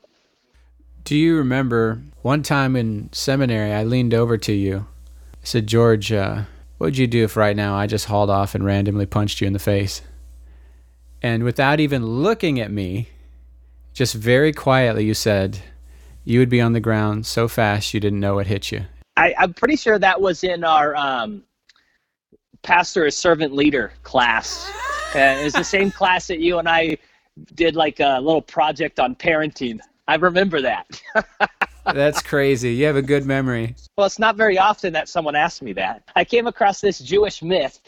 Do 1.05 1.17
you 1.17 1.37
remember 1.37 2.03
one 2.21 2.43
time 2.43 2.77
in 2.77 3.09
seminary 3.13 3.73
I 3.73 3.85
leaned 3.85 4.15
over 4.15 4.37
to 4.39 4.53
you? 4.53 4.87
I 5.35 5.45
said, 5.45 5.67
George, 5.67 6.13
uh, 6.13 6.43
what 6.83 6.87
would 6.87 6.99
you 6.99 7.07
do 7.07 7.23
if 7.23 7.37
right 7.37 7.55
now 7.55 7.77
I 7.77 7.87
just 7.87 8.07
hauled 8.07 8.29
off 8.29 8.57
and 8.57 8.65
randomly 8.65 9.07
punched 9.07 9.41
you 9.41 9.47
in 9.47 9.53
the 9.53 9.61
face? 9.61 10.03
And 11.23 11.45
without 11.45 11.79
even 11.79 12.05
looking 12.05 12.59
at 12.59 12.73
me, 12.73 13.09
just 13.93 14.15
very 14.15 14.53
quietly, 14.53 15.05
you 15.05 15.15
said, 15.15 15.61
you 16.25 16.41
would 16.41 16.49
be 16.49 16.61
on 16.61 16.73
the 16.73 16.81
ground 16.81 17.25
so 17.25 17.47
fast 17.47 17.95
you 17.95 18.01
didn't 18.01 18.19
know 18.19 18.41
it 18.41 18.49
hit 18.49 18.73
you. 18.73 18.87
I, 19.17 19.33
am 19.39 19.55
pretty 19.55 19.77
sure 19.77 19.97
that 19.97 20.21
was 20.21 20.43
in 20.43 20.65
our 20.65 20.97
um, 20.97 21.45
pastor 22.63 23.07
as 23.07 23.17
servant 23.17 23.55
leader 23.55 23.93
class. 24.03 24.69
Uh, 25.15 25.41
was 25.45 25.53
the 25.53 25.63
same 25.63 25.89
class 25.93 26.27
that 26.27 26.41
you 26.41 26.59
and 26.59 26.69
I 26.69 26.99
did 27.55 27.77
like 27.77 28.01
a 28.01 28.19
little 28.21 28.43
project 28.43 28.99
on 28.99 29.15
parenting. 29.15 29.79
I 30.09 30.17
remember 30.17 30.61
that. 30.63 31.01
That's 31.85 32.23
crazy. 32.23 32.75
You 32.75 32.87
have 32.87 32.97
a 32.97 33.03
good 33.03 33.27
memory. 33.27 33.75
Well, 33.97 34.07
it's 34.07 34.19
not 34.19 34.37
very 34.37 34.59
often 34.59 34.93
that 34.93 35.09
someone 35.09 35.35
asks 35.35 35.63
me 35.63 35.73
that. 35.75 36.03
I 36.15 36.25
came 36.25 36.47
across 36.47 36.81
this 36.81 36.99
Jewish 36.99 37.43
myth. 37.43 37.81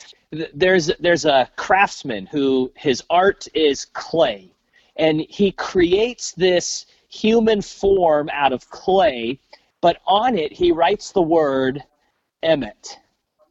There's 0.53 0.91
there's 0.99 1.25
a 1.25 1.49
craftsman 1.57 2.27
who 2.27 2.73
his 2.77 3.03
art 3.09 3.47
is 3.55 3.85
clay, 3.85 4.51
and 4.97 5.21
he 5.29 5.53
creates 5.53 6.33
this 6.33 6.87
human 7.09 7.63
form 7.63 8.29
out 8.33 8.53
of 8.53 8.69
clay, 8.71 9.39
but 9.81 9.99
on 10.07 10.37
it 10.37 10.53
he 10.53 10.73
writes 10.73 11.13
the 11.13 11.23
word 11.23 11.83
emet, 12.43 12.97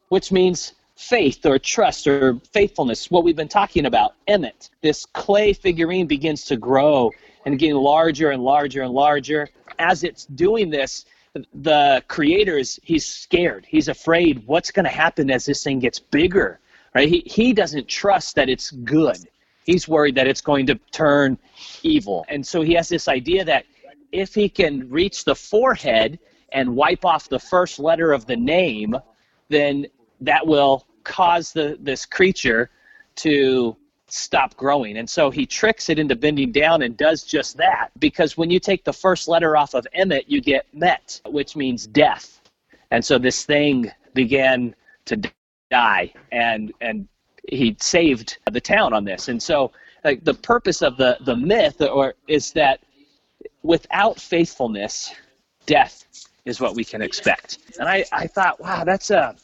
which 0.08 0.30
means 0.30 0.74
faith 0.96 1.44
or 1.44 1.58
trust 1.58 2.06
or 2.06 2.38
faithfulness, 2.52 3.10
what 3.10 3.24
we've 3.24 3.36
been 3.36 3.48
talking 3.48 3.86
about, 3.86 4.14
emet. 4.28 4.68
This 4.82 5.06
clay 5.06 5.52
figurine 5.52 6.06
begins 6.06 6.44
to 6.46 6.56
grow 6.56 7.10
and 7.46 7.58
getting 7.58 7.76
larger 7.76 8.30
and 8.30 8.42
larger 8.42 8.82
and 8.82 8.92
larger. 8.92 9.48
As 9.78 10.04
it's 10.04 10.26
doing 10.26 10.70
this, 10.70 11.04
the 11.52 12.02
creators 12.08 12.78
he's 12.82 13.04
scared. 13.04 13.66
He's 13.68 13.88
afraid 13.88 14.46
what's 14.46 14.70
going 14.70 14.84
to 14.84 14.90
happen 14.90 15.30
as 15.30 15.44
this 15.44 15.64
thing 15.64 15.80
gets 15.80 15.98
bigger. 15.98 16.60
Right? 16.94 17.08
He 17.08 17.22
he 17.26 17.52
doesn't 17.52 17.88
trust 17.88 18.36
that 18.36 18.48
it's 18.48 18.70
good. 18.70 19.18
He's 19.64 19.88
worried 19.88 20.14
that 20.14 20.28
it's 20.28 20.40
going 20.40 20.66
to 20.66 20.76
turn 20.92 21.38
evil. 21.82 22.24
And 22.28 22.46
so 22.46 22.62
he 22.62 22.74
has 22.74 22.88
this 22.88 23.08
idea 23.08 23.44
that 23.44 23.64
if 24.12 24.34
he 24.34 24.48
can 24.48 24.88
reach 24.90 25.24
the 25.24 25.34
forehead 25.34 26.18
and 26.52 26.76
wipe 26.76 27.04
off 27.04 27.28
the 27.28 27.38
first 27.38 27.78
letter 27.78 28.12
of 28.12 28.26
the 28.26 28.36
name, 28.36 28.94
then 29.48 29.86
that 30.20 30.46
will 30.46 30.86
cause 31.02 31.52
the 31.52 31.76
this 31.80 32.06
creature 32.06 32.70
to 33.16 33.76
stop 34.14 34.56
growing. 34.56 34.98
And 34.98 35.08
so 35.08 35.30
he 35.30 35.44
tricks 35.44 35.88
it 35.88 35.98
into 35.98 36.14
bending 36.14 36.52
down 36.52 36.82
and 36.82 36.96
does 36.96 37.22
just 37.24 37.56
that. 37.56 37.90
Because 37.98 38.36
when 38.36 38.50
you 38.50 38.60
take 38.60 38.84
the 38.84 38.92
first 38.92 39.28
letter 39.28 39.56
off 39.56 39.74
of 39.74 39.86
Emmett, 39.92 40.28
you 40.28 40.40
get 40.40 40.66
Met, 40.72 41.20
which 41.26 41.56
means 41.56 41.86
death. 41.86 42.40
And 42.90 43.04
so 43.04 43.18
this 43.18 43.44
thing 43.44 43.90
began 44.14 44.74
to 45.06 45.20
die 45.70 46.12
and 46.30 46.72
and 46.80 47.08
he 47.48 47.76
saved 47.80 48.38
the 48.50 48.60
town 48.60 48.92
on 48.92 49.04
this. 49.04 49.28
And 49.28 49.42
so 49.42 49.72
like 50.04 50.24
the 50.24 50.34
purpose 50.34 50.82
of 50.82 50.96
the, 50.96 51.18
the 51.20 51.36
myth 51.36 51.82
or 51.82 52.14
is 52.28 52.52
that 52.52 52.80
without 53.62 54.20
faithfulness, 54.20 55.12
death 55.66 56.04
is 56.44 56.60
what 56.60 56.74
we 56.74 56.84
can 56.84 57.02
expect. 57.02 57.58
And 57.78 57.88
I, 57.88 58.04
I 58.12 58.26
thought, 58.26 58.60
wow, 58.60 58.84
that's 58.84 59.10
a 59.10 59.34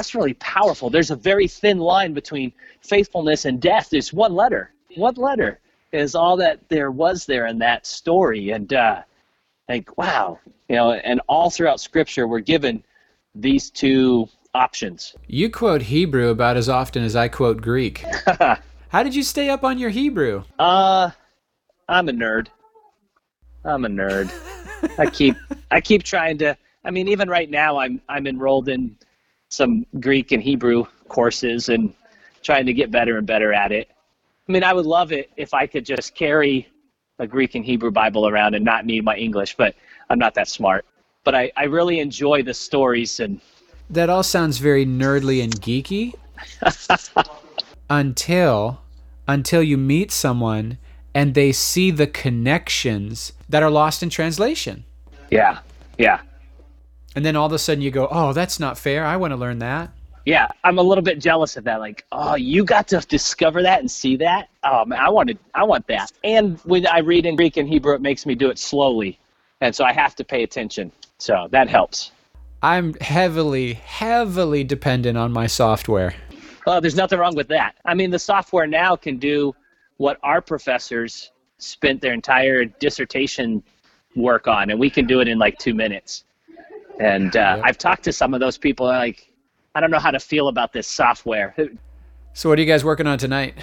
that's 0.00 0.14
really 0.14 0.32
powerful. 0.32 0.88
There's 0.88 1.10
a 1.10 1.16
very 1.16 1.46
thin 1.46 1.76
line 1.76 2.14
between 2.14 2.54
faithfulness 2.80 3.44
and 3.44 3.60
death. 3.60 3.90
There's 3.90 4.14
one 4.14 4.34
letter. 4.34 4.72
One 4.96 5.16
letter 5.16 5.60
is 5.92 6.14
all 6.14 6.38
that 6.38 6.66
there 6.70 6.90
was 6.90 7.26
there 7.26 7.44
in 7.44 7.58
that 7.58 7.84
story. 7.84 8.48
And 8.48 8.72
uh, 8.72 9.02
like, 9.68 9.98
wow, 9.98 10.38
you 10.70 10.76
know, 10.76 10.92
and 10.92 11.20
all 11.28 11.50
throughout 11.50 11.80
Scripture, 11.80 12.26
we're 12.26 12.40
given 12.40 12.82
these 13.34 13.68
two 13.68 14.26
options. 14.54 15.14
You 15.26 15.50
quote 15.50 15.82
Hebrew 15.82 16.30
about 16.30 16.56
as 16.56 16.70
often 16.70 17.04
as 17.04 17.14
I 17.14 17.28
quote 17.28 17.60
Greek. 17.60 18.02
How 18.88 19.02
did 19.02 19.14
you 19.14 19.22
stay 19.22 19.50
up 19.50 19.64
on 19.64 19.78
your 19.78 19.90
Hebrew? 19.90 20.44
Uh, 20.58 21.10
I'm 21.90 22.08
a 22.08 22.12
nerd. 22.12 22.46
I'm 23.66 23.84
a 23.84 23.88
nerd. 23.88 24.32
I 24.98 25.10
keep 25.10 25.36
I 25.70 25.82
keep 25.82 26.04
trying 26.04 26.38
to. 26.38 26.56
I 26.86 26.90
mean, 26.90 27.06
even 27.08 27.28
right 27.28 27.50
now, 27.50 27.76
I'm 27.76 28.00
I'm 28.08 28.26
enrolled 28.26 28.70
in 28.70 28.96
some 29.50 29.84
Greek 29.98 30.32
and 30.32 30.42
Hebrew 30.42 30.86
courses 31.08 31.68
and 31.68 31.92
trying 32.42 32.66
to 32.66 32.72
get 32.72 32.90
better 32.90 33.18
and 33.18 33.26
better 33.26 33.52
at 33.52 33.72
it. 33.72 33.88
I 34.48 34.52
mean, 34.52 34.64
I 34.64 34.72
would 34.72 34.86
love 34.86 35.12
it 35.12 35.30
if 35.36 35.52
I 35.52 35.66
could 35.66 35.84
just 35.84 36.14
carry 36.14 36.68
a 37.18 37.26
Greek 37.26 37.54
and 37.54 37.64
Hebrew 37.64 37.90
Bible 37.90 38.26
around 38.26 38.54
and 38.54 38.64
not 38.64 38.86
need 38.86 39.04
my 39.04 39.16
English, 39.16 39.56
but 39.56 39.74
I'm 40.08 40.18
not 40.18 40.34
that 40.34 40.48
smart. 40.48 40.86
But 41.24 41.34
I, 41.34 41.52
I 41.56 41.64
really 41.64 42.00
enjoy 42.00 42.42
the 42.42 42.54
stories 42.54 43.20
and. 43.20 43.40
That 43.90 44.08
all 44.08 44.22
sounds 44.22 44.58
very 44.58 44.86
nerdly 44.86 45.42
and 45.42 45.52
geeky. 45.60 46.14
until 47.90 48.80
until 49.28 49.62
you 49.62 49.76
meet 49.76 50.10
someone 50.10 50.78
and 51.14 51.34
they 51.34 51.52
see 51.52 51.90
the 51.90 52.06
connections 52.06 53.32
that 53.48 53.62
are 53.62 53.70
lost 53.70 54.02
in 54.02 54.08
translation. 54.08 54.84
Yeah. 55.30 55.58
Yeah. 55.98 56.20
And 57.16 57.24
then 57.24 57.36
all 57.36 57.46
of 57.46 57.52
a 57.52 57.58
sudden 57.58 57.82
you 57.82 57.90
go, 57.90 58.08
"Oh, 58.10 58.32
that's 58.32 58.60
not 58.60 58.78
fair. 58.78 59.04
I 59.04 59.16
want 59.16 59.32
to 59.32 59.36
learn 59.36 59.58
that." 59.58 59.90
Yeah, 60.26 60.48
I'm 60.64 60.78
a 60.78 60.82
little 60.82 61.02
bit 61.02 61.18
jealous 61.18 61.56
of 61.56 61.64
that. 61.64 61.80
Like, 61.80 62.04
oh, 62.12 62.34
you 62.34 62.64
got 62.64 62.88
to 62.88 63.00
discover 63.00 63.62
that 63.62 63.80
and 63.80 63.90
see 63.90 64.16
that. 64.16 64.48
Oh 64.62 64.84
man, 64.84 65.00
I 65.00 65.08
wanted, 65.08 65.38
I 65.54 65.64
want 65.64 65.86
that. 65.86 66.12
And 66.22 66.58
when 66.60 66.86
I 66.86 66.98
read 66.98 67.26
in 67.26 67.36
Greek 67.36 67.56
and 67.56 67.68
Hebrew, 67.68 67.94
it 67.94 68.02
makes 68.02 68.26
me 68.26 68.34
do 68.34 68.50
it 68.50 68.58
slowly, 68.58 69.18
and 69.60 69.74
so 69.74 69.84
I 69.84 69.92
have 69.92 70.14
to 70.16 70.24
pay 70.24 70.42
attention. 70.42 70.92
So 71.18 71.48
that 71.50 71.68
helps. 71.68 72.12
I'm 72.62 72.94
heavily, 72.94 73.74
heavily 73.74 74.64
dependent 74.64 75.16
on 75.16 75.32
my 75.32 75.46
software. 75.46 76.14
Well, 76.66 76.80
there's 76.80 76.94
nothing 76.94 77.18
wrong 77.18 77.34
with 77.34 77.48
that. 77.48 77.74
I 77.86 77.94
mean, 77.94 78.10
the 78.10 78.18
software 78.18 78.66
now 78.66 78.96
can 78.96 79.16
do 79.16 79.54
what 79.96 80.18
our 80.22 80.42
professors 80.42 81.30
spent 81.56 82.02
their 82.02 82.12
entire 82.12 82.66
dissertation 82.66 83.62
work 84.14 84.46
on, 84.46 84.70
and 84.70 84.78
we 84.78 84.90
can 84.90 85.06
do 85.06 85.20
it 85.20 85.28
in 85.28 85.38
like 85.38 85.58
two 85.58 85.74
minutes. 85.74 86.24
And 87.00 87.34
uh, 87.34 87.60
I've 87.64 87.78
talked 87.78 88.04
to 88.04 88.12
some 88.12 88.34
of 88.34 88.40
those 88.40 88.58
people, 88.58 88.86
like, 88.86 89.32
I 89.74 89.80
don't 89.80 89.90
know 89.90 89.98
how 89.98 90.10
to 90.10 90.20
feel 90.20 90.48
about 90.48 90.72
this 90.72 90.86
software. 90.86 91.54
So, 92.34 92.48
what 92.48 92.58
are 92.58 92.62
you 92.62 92.68
guys 92.68 92.84
working 92.84 93.06
on 93.06 93.18
tonight? 93.18 93.54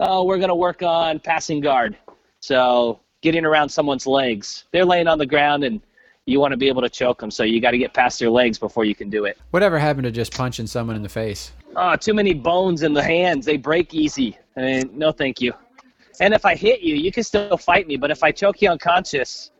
Oh, 0.00 0.24
we're 0.24 0.38
going 0.38 0.48
to 0.48 0.54
work 0.54 0.82
on 0.82 1.20
passing 1.20 1.60
guard. 1.60 1.96
So, 2.40 3.00
getting 3.20 3.44
around 3.44 3.68
someone's 3.68 4.06
legs. 4.06 4.64
They're 4.72 4.84
laying 4.84 5.06
on 5.06 5.18
the 5.18 5.26
ground, 5.26 5.64
and 5.64 5.80
you 6.24 6.40
want 6.40 6.52
to 6.52 6.56
be 6.56 6.68
able 6.68 6.82
to 6.82 6.88
choke 6.88 7.20
them, 7.20 7.30
so 7.30 7.42
you 7.42 7.60
got 7.60 7.72
to 7.72 7.78
get 7.78 7.92
past 7.92 8.18
their 8.18 8.30
legs 8.30 8.58
before 8.58 8.84
you 8.84 8.94
can 8.94 9.10
do 9.10 9.26
it. 9.26 9.38
Whatever 9.50 9.78
happened 9.78 10.04
to 10.04 10.10
just 10.10 10.32
punching 10.32 10.66
someone 10.66 10.96
in 10.96 11.02
the 11.02 11.08
face? 11.08 11.52
Oh, 11.76 11.94
too 11.94 12.14
many 12.14 12.32
bones 12.32 12.82
in 12.82 12.94
the 12.94 13.02
hands. 13.02 13.44
They 13.44 13.58
break 13.58 13.92
easy. 13.92 14.38
I 14.56 14.60
mean, 14.60 14.90
no, 14.94 15.12
thank 15.12 15.40
you. 15.40 15.52
And 16.20 16.32
if 16.32 16.46
I 16.46 16.54
hit 16.54 16.80
you, 16.80 16.94
you 16.94 17.12
can 17.12 17.22
still 17.22 17.58
fight 17.58 17.86
me. 17.86 17.96
But 17.96 18.10
if 18.10 18.22
I 18.22 18.32
choke 18.32 18.62
you 18.62 18.70
unconscious, 18.70 19.50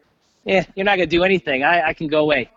yeah, 0.44 0.64
you're 0.74 0.84
not 0.84 0.96
gonna 0.96 1.06
do 1.06 1.24
anything. 1.24 1.62
I, 1.62 1.88
I 1.88 1.92
can 1.92 2.08
go 2.08 2.20
away. 2.20 2.50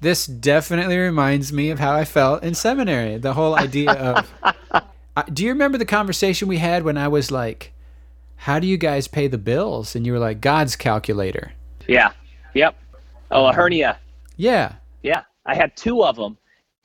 This 0.00 0.26
definitely 0.26 0.98
reminds 0.98 1.52
me 1.52 1.70
of 1.70 1.78
how 1.78 1.92
I 1.92 2.04
felt 2.04 2.42
in 2.42 2.54
seminary. 2.54 3.18
The 3.18 3.34
whole 3.34 3.54
idea 3.54 3.92
of. 3.92 4.32
uh, 5.16 5.22
do 5.32 5.44
you 5.44 5.50
remember 5.50 5.78
the 5.78 5.84
conversation 5.84 6.48
we 6.48 6.58
had 6.58 6.82
when 6.82 6.98
I 6.98 7.08
was 7.08 7.30
like, 7.30 7.72
"How 8.36 8.58
do 8.58 8.66
you 8.66 8.76
guys 8.76 9.08
pay 9.08 9.28
the 9.28 9.38
bills?" 9.38 9.94
And 9.94 10.04
you 10.06 10.12
were 10.12 10.18
like, 10.18 10.40
"God's 10.40 10.76
calculator." 10.76 11.52
Yeah. 11.86 12.12
Yep. 12.54 12.76
Oh, 13.30 13.46
a 13.46 13.52
hernia. 13.52 13.98
Yeah. 14.36 14.74
Yeah. 15.02 15.22
I 15.46 15.54
had 15.54 15.76
two 15.76 16.04
of 16.04 16.16
them, 16.16 16.36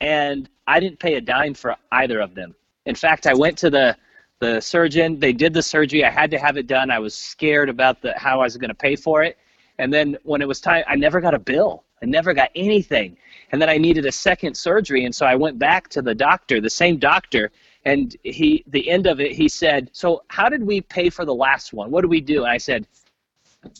and 0.01 0.49
I 0.67 0.79
didn't 0.79 0.99
pay 0.99 1.15
a 1.15 1.21
dime 1.21 1.53
for 1.53 1.75
either 1.91 2.19
of 2.19 2.35
them. 2.35 2.55
In 2.85 2.95
fact, 2.95 3.27
I 3.27 3.33
went 3.33 3.57
to 3.59 3.69
the 3.69 3.97
the 4.39 4.61
surgeon. 4.61 5.19
They 5.19 5.33
did 5.33 5.53
the 5.53 5.63
surgery. 5.63 6.03
I 6.05 6.09
had 6.09 6.29
to 6.31 6.37
have 6.37 6.57
it 6.57 6.67
done. 6.67 6.91
I 6.91 6.99
was 6.99 7.15
scared 7.15 7.69
about 7.69 8.01
the 8.01 8.13
how 8.17 8.39
I 8.41 8.43
was 8.43 8.57
going 8.57 8.69
to 8.69 8.75
pay 8.75 8.95
for 8.95 9.23
it. 9.23 9.37
And 9.79 9.93
then 9.93 10.17
when 10.23 10.41
it 10.41 10.47
was 10.47 10.59
time, 10.59 10.83
I 10.87 10.95
never 10.95 11.21
got 11.21 11.33
a 11.33 11.39
bill. 11.39 11.83
I 12.01 12.05
never 12.05 12.33
got 12.33 12.49
anything. 12.55 13.17
And 13.51 13.62
then 13.62 13.69
I 13.69 13.77
needed 13.77 14.05
a 14.05 14.12
second 14.12 14.55
surgery, 14.55 15.05
and 15.05 15.15
so 15.15 15.25
I 15.25 15.36
went 15.36 15.57
back 15.57 15.88
to 15.89 16.01
the 16.01 16.13
doctor, 16.13 16.62
the 16.62 16.69
same 16.69 16.97
doctor, 16.97 17.51
and 17.86 18.15
he 18.23 18.63
the 18.67 18.89
end 18.89 19.07
of 19.07 19.19
it 19.19 19.31
he 19.31 19.47
said, 19.47 19.89
"So 19.93 20.23
how 20.27 20.49
did 20.49 20.63
we 20.63 20.81
pay 20.81 21.10
for 21.10 21.25
the 21.25 21.33
last 21.33 21.73
one? 21.73 21.89
What 21.89 22.01
do 22.01 22.07
we 22.07 22.21
do?" 22.21 22.43
And 22.43 22.51
I 22.51 22.57
said, 22.57 22.86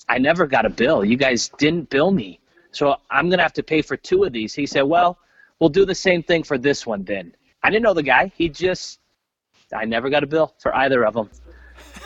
"I 0.08 0.17
never 0.17 0.47
got 0.47 0.65
a 0.65 0.69
bill. 0.69 1.03
You 1.03 1.17
guys 1.17 1.49
didn't 1.58 1.89
bill 1.89 2.12
me. 2.12 2.39
So 2.71 2.95
I'm 3.10 3.30
going 3.30 3.39
to 3.39 3.43
have 3.43 3.53
to 3.53 3.63
pay 3.63 3.82
for 3.82 3.97
two 3.97 4.23
of 4.23 4.32
these." 4.32 4.53
He 4.53 4.65
said, 4.65 4.84
"Well, 4.84 5.17
we'll 5.60 5.69
do 5.69 5.86
the 5.86 5.95
same 5.95 6.23
thing 6.23 6.43
for 6.43 6.58
this 6.58 6.88
one 6.88 7.03
then." 7.03 7.36
I 7.63 7.69
didn't 7.69 7.84
know 7.84 7.93
the 7.93 8.03
guy. 8.03 8.32
He 8.36 8.47
just 8.49 8.99
I 9.73 9.86
never 9.86 10.10
got 10.10 10.23
a 10.23 10.27
bill 10.27 10.53
for 10.60 10.73
either 10.75 11.06
of 11.06 11.13
them. 11.13 11.30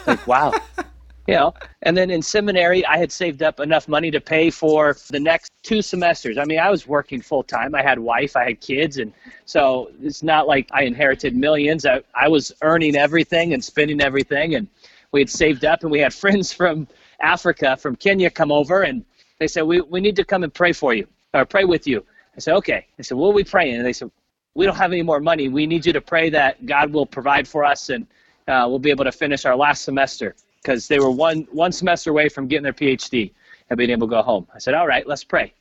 Like, 0.07 0.25
wow. 0.25 0.53
you 1.27 1.35
know, 1.35 1.53
and 1.83 1.95
then 1.95 2.09
in 2.09 2.21
seminary, 2.21 2.85
I 2.85 2.97
had 2.97 3.11
saved 3.11 3.43
up 3.43 3.59
enough 3.59 3.87
money 3.87 4.09
to 4.11 4.19
pay 4.19 4.49
for 4.49 4.97
the 5.09 5.19
next 5.19 5.51
two 5.61 5.81
semesters. 5.81 6.37
I 6.37 6.45
mean, 6.45 6.59
I 6.59 6.69
was 6.69 6.87
working 6.87 7.21
full 7.21 7.43
time. 7.43 7.75
I 7.75 7.83
had 7.83 7.99
wife, 7.99 8.35
I 8.35 8.45
had 8.45 8.61
kids, 8.61 8.97
and 8.97 9.13
so 9.45 9.91
it's 10.01 10.23
not 10.23 10.47
like 10.47 10.67
I 10.71 10.83
inherited 10.83 11.35
millions. 11.35 11.85
I, 11.85 12.01
I 12.15 12.27
was 12.27 12.51
earning 12.63 12.95
everything 12.95 13.53
and 13.53 13.63
spending 13.63 14.01
everything, 14.01 14.55
and 14.55 14.67
we 15.11 15.21
had 15.21 15.29
saved 15.29 15.63
up, 15.63 15.83
and 15.83 15.91
we 15.91 15.99
had 15.99 16.13
friends 16.23 16.51
from 16.51 16.87
Africa, 17.21 17.77
from 17.77 17.95
Kenya, 17.95 18.29
come 18.29 18.51
over, 18.51 18.81
and 18.81 19.05
they 19.39 19.47
said, 19.47 19.61
"We 19.61 19.81
we 19.81 20.01
need 20.01 20.15
to 20.15 20.25
come 20.25 20.43
and 20.43 20.53
pray 20.53 20.73
for 20.73 20.93
you 20.93 21.07
or 21.33 21.45
pray 21.45 21.65
with 21.65 21.85
you." 21.85 22.03
I 22.35 22.39
said, 22.39 22.55
"Okay." 22.55 22.87
I 22.97 23.01
said, 23.03 23.17
"What 23.17 23.29
are 23.29 23.33
we 23.33 23.43
praying?" 23.43 23.75
And 23.75 23.85
they 23.85 23.93
said, 23.93 24.09
we 24.53 24.65
don't 24.65 24.75
have 24.75 24.91
any 24.91 25.01
more 25.01 25.19
money. 25.21 25.47
We 25.47 25.65
need 25.65 25.85
you 25.85 25.93
to 25.93 26.01
pray 26.01 26.29
that 26.31 26.65
God 26.65 26.91
will 26.91 27.05
provide 27.05 27.47
for 27.47 27.63
us 27.63 27.89
and 27.89 28.05
uh, 28.47 28.65
we'll 28.67 28.79
be 28.79 28.89
able 28.89 29.05
to 29.05 29.11
finish 29.11 29.45
our 29.45 29.55
last 29.55 29.83
semester 29.83 30.35
because 30.61 30.87
they 30.87 30.99
were 30.99 31.11
one 31.11 31.47
one 31.51 31.71
semester 31.71 32.09
away 32.09 32.29
from 32.29 32.47
getting 32.47 32.63
their 32.63 32.73
PhD 32.73 33.31
and 33.69 33.77
being 33.77 33.89
able 33.89 34.07
to 34.07 34.11
go 34.11 34.21
home. 34.21 34.47
I 34.53 34.59
said, 34.59 34.73
all 34.73 34.87
right, 34.87 35.07
let's 35.07 35.23
pray. 35.23 35.53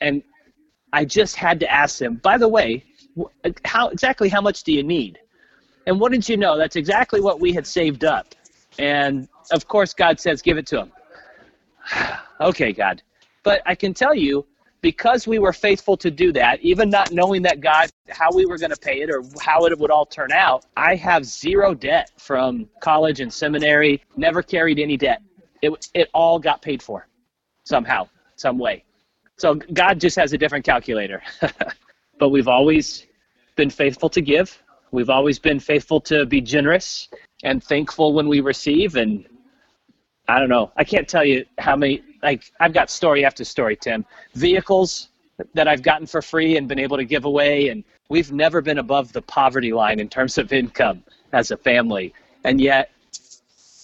And 0.00 0.22
I 0.92 1.04
just 1.04 1.36
had 1.36 1.60
to 1.60 1.72
ask 1.72 1.98
them, 1.98 2.16
by 2.16 2.38
the 2.38 2.48
way, 2.48 2.84
how 3.64 3.88
exactly 3.88 4.28
how 4.28 4.40
much 4.40 4.62
do 4.62 4.72
you 4.72 4.82
need? 4.82 5.18
And 5.86 6.00
what 6.00 6.12
did 6.12 6.28
you 6.28 6.36
know? 6.36 6.58
That's 6.58 6.76
exactly 6.76 7.20
what 7.20 7.40
we 7.40 7.52
had 7.52 7.66
saved 7.66 8.04
up. 8.04 8.34
And 8.78 9.28
of 9.52 9.68
course, 9.68 9.94
God 9.94 10.20
says, 10.20 10.42
give 10.42 10.58
it 10.58 10.66
to 10.68 10.76
them. 10.76 10.92
okay, 12.40 12.72
God. 12.72 13.02
But 13.42 13.62
I 13.64 13.74
can 13.74 13.94
tell 13.94 14.14
you, 14.14 14.44
because 14.86 15.26
we 15.26 15.40
were 15.40 15.52
faithful 15.52 15.96
to 15.96 16.12
do 16.12 16.30
that, 16.32 16.60
even 16.60 16.88
not 16.88 17.10
knowing 17.10 17.42
that 17.42 17.60
God, 17.60 17.90
how 18.08 18.28
we 18.32 18.46
were 18.46 18.56
going 18.56 18.70
to 18.70 18.76
pay 18.76 19.00
it 19.00 19.10
or 19.10 19.24
how 19.40 19.66
it 19.66 19.76
would 19.76 19.90
all 19.90 20.06
turn 20.06 20.30
out, 20.30 20.64
I 20.76 20.94
have 20.94 21.24
zero 21.24 21.74
debt 21.74 22.12
from 22.18 22.68
college 22.78 23.18
and 23.18 23.32
seminary, 23.32 24.00
never 24.16 24.44
carried 24.44 24.78
any 24.78 24.96
debt. 24.96 25.22
It, 25.60 25.88
it 25.92 26.08
all 26.14 26.38
got 26.38 26.62
paid 26.62 26.80
for 26.80 27.08
somehow, 27.64 28.08
some 28.36 28.58
way. 28.60 28.84
So 29.38 29.56
God 29.56 29.98
just 29.98 30.14
has 30.14 30.32
a 30.32 30.38
different 30.38 30.64
calculator. 30.64 31.20
but 32.20 32.28
we've 32.28 32.46
always 32.46 33.06
been 33.56 33.70
faithful 33.70 34.08
to 34.10 34.20
give. 34.20 34.62
We've 34.92 35.10
always 35.10 35.40
been 35.40 35.58
faithful 35.58 36.00
to 36.02 36.26
be 36.26 36.40
generous 36.40 37.08
and 37.42 37.60
thankful 37.60 38.12
when 38.12 38.28
we 38.28 38.38
receive. 38.38 38.94
And 38.94 39.26
I 40.28 40.38
don't 40.40 40.48
know. 40.48 40.72
I 40.76 40.84
can't 40.84 41.08
tell 41.08 41.24
you 41.24 41.44
how 41.58 41.76
many 41.76 42.02
like 42.22 42.50
I've 42.58 42.72
got 42.72 42.90
story 42.90 43.24
after 43.24 43.44
story, 43.44 43.76
Tim. 43.76 44.04
Vehicles 44.34 45.08
that 45.54 45.68
I've 45.68 45.82
gotten 45.82 46.06
for 46.06 46.22
free 46.22 46.56
and 46.56 46.66
been 46.66 46.78
able 46.78 46.96
to 46.96 47.04
give 47.04 47.24
away, 47.24 47.68
and 47.68 47.84
we've 48.08 48.32
never 48.32 48.60
been 48.60 48.78
above 48.78 49.12
the 49.12 49.22
poverty 49.22 49.72
line 49.72 50.00
in 50.00 50.08
terms 50.08 50.38
of 50.38 50.52
income 50.52 51.02
as 51.32 51.50
a 51.50 51.56
family, 51.56 52.14
and 52.44 52.60
yet 52.60 52.90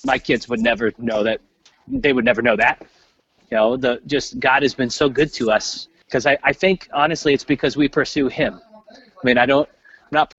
my 0.05 0.19
kids 0.19 0.49
would 0.49 0.61
never 0.61 0.93
know 0.99 1.23
that. 1.23 1.41
They 1.89 2.13
would 2.13 2.25
never 2.25 2.43
know 2.43 2.57
that, 2.57 2.81
You 3.51 3.57
know, 3.57 3.77
the 3.77 4.01
just 4.07 4.39
God 4.39 4.63
has 4.63 4.73
been 4.73 4.89
so 4.89 5.09
good 5.09 5.33
to 5.35 5.51
us 5.51 5.89
because 6.07 6.27
I, 6.27 6.39
I 6.45 6.53
think 6.53 6.89
honestly 6.93 7.35
it's 7.35 7.45
because 7.45 7.77
we 7.77 7.89
pursue 7.89 8.29
Him. 8.29 8.61
I 8.91 9.27
mean, 9.27 9.37
I 9.37 9.47
don't, 9.47 9.69
I'm 9.69 10.09
not 10.13 10.35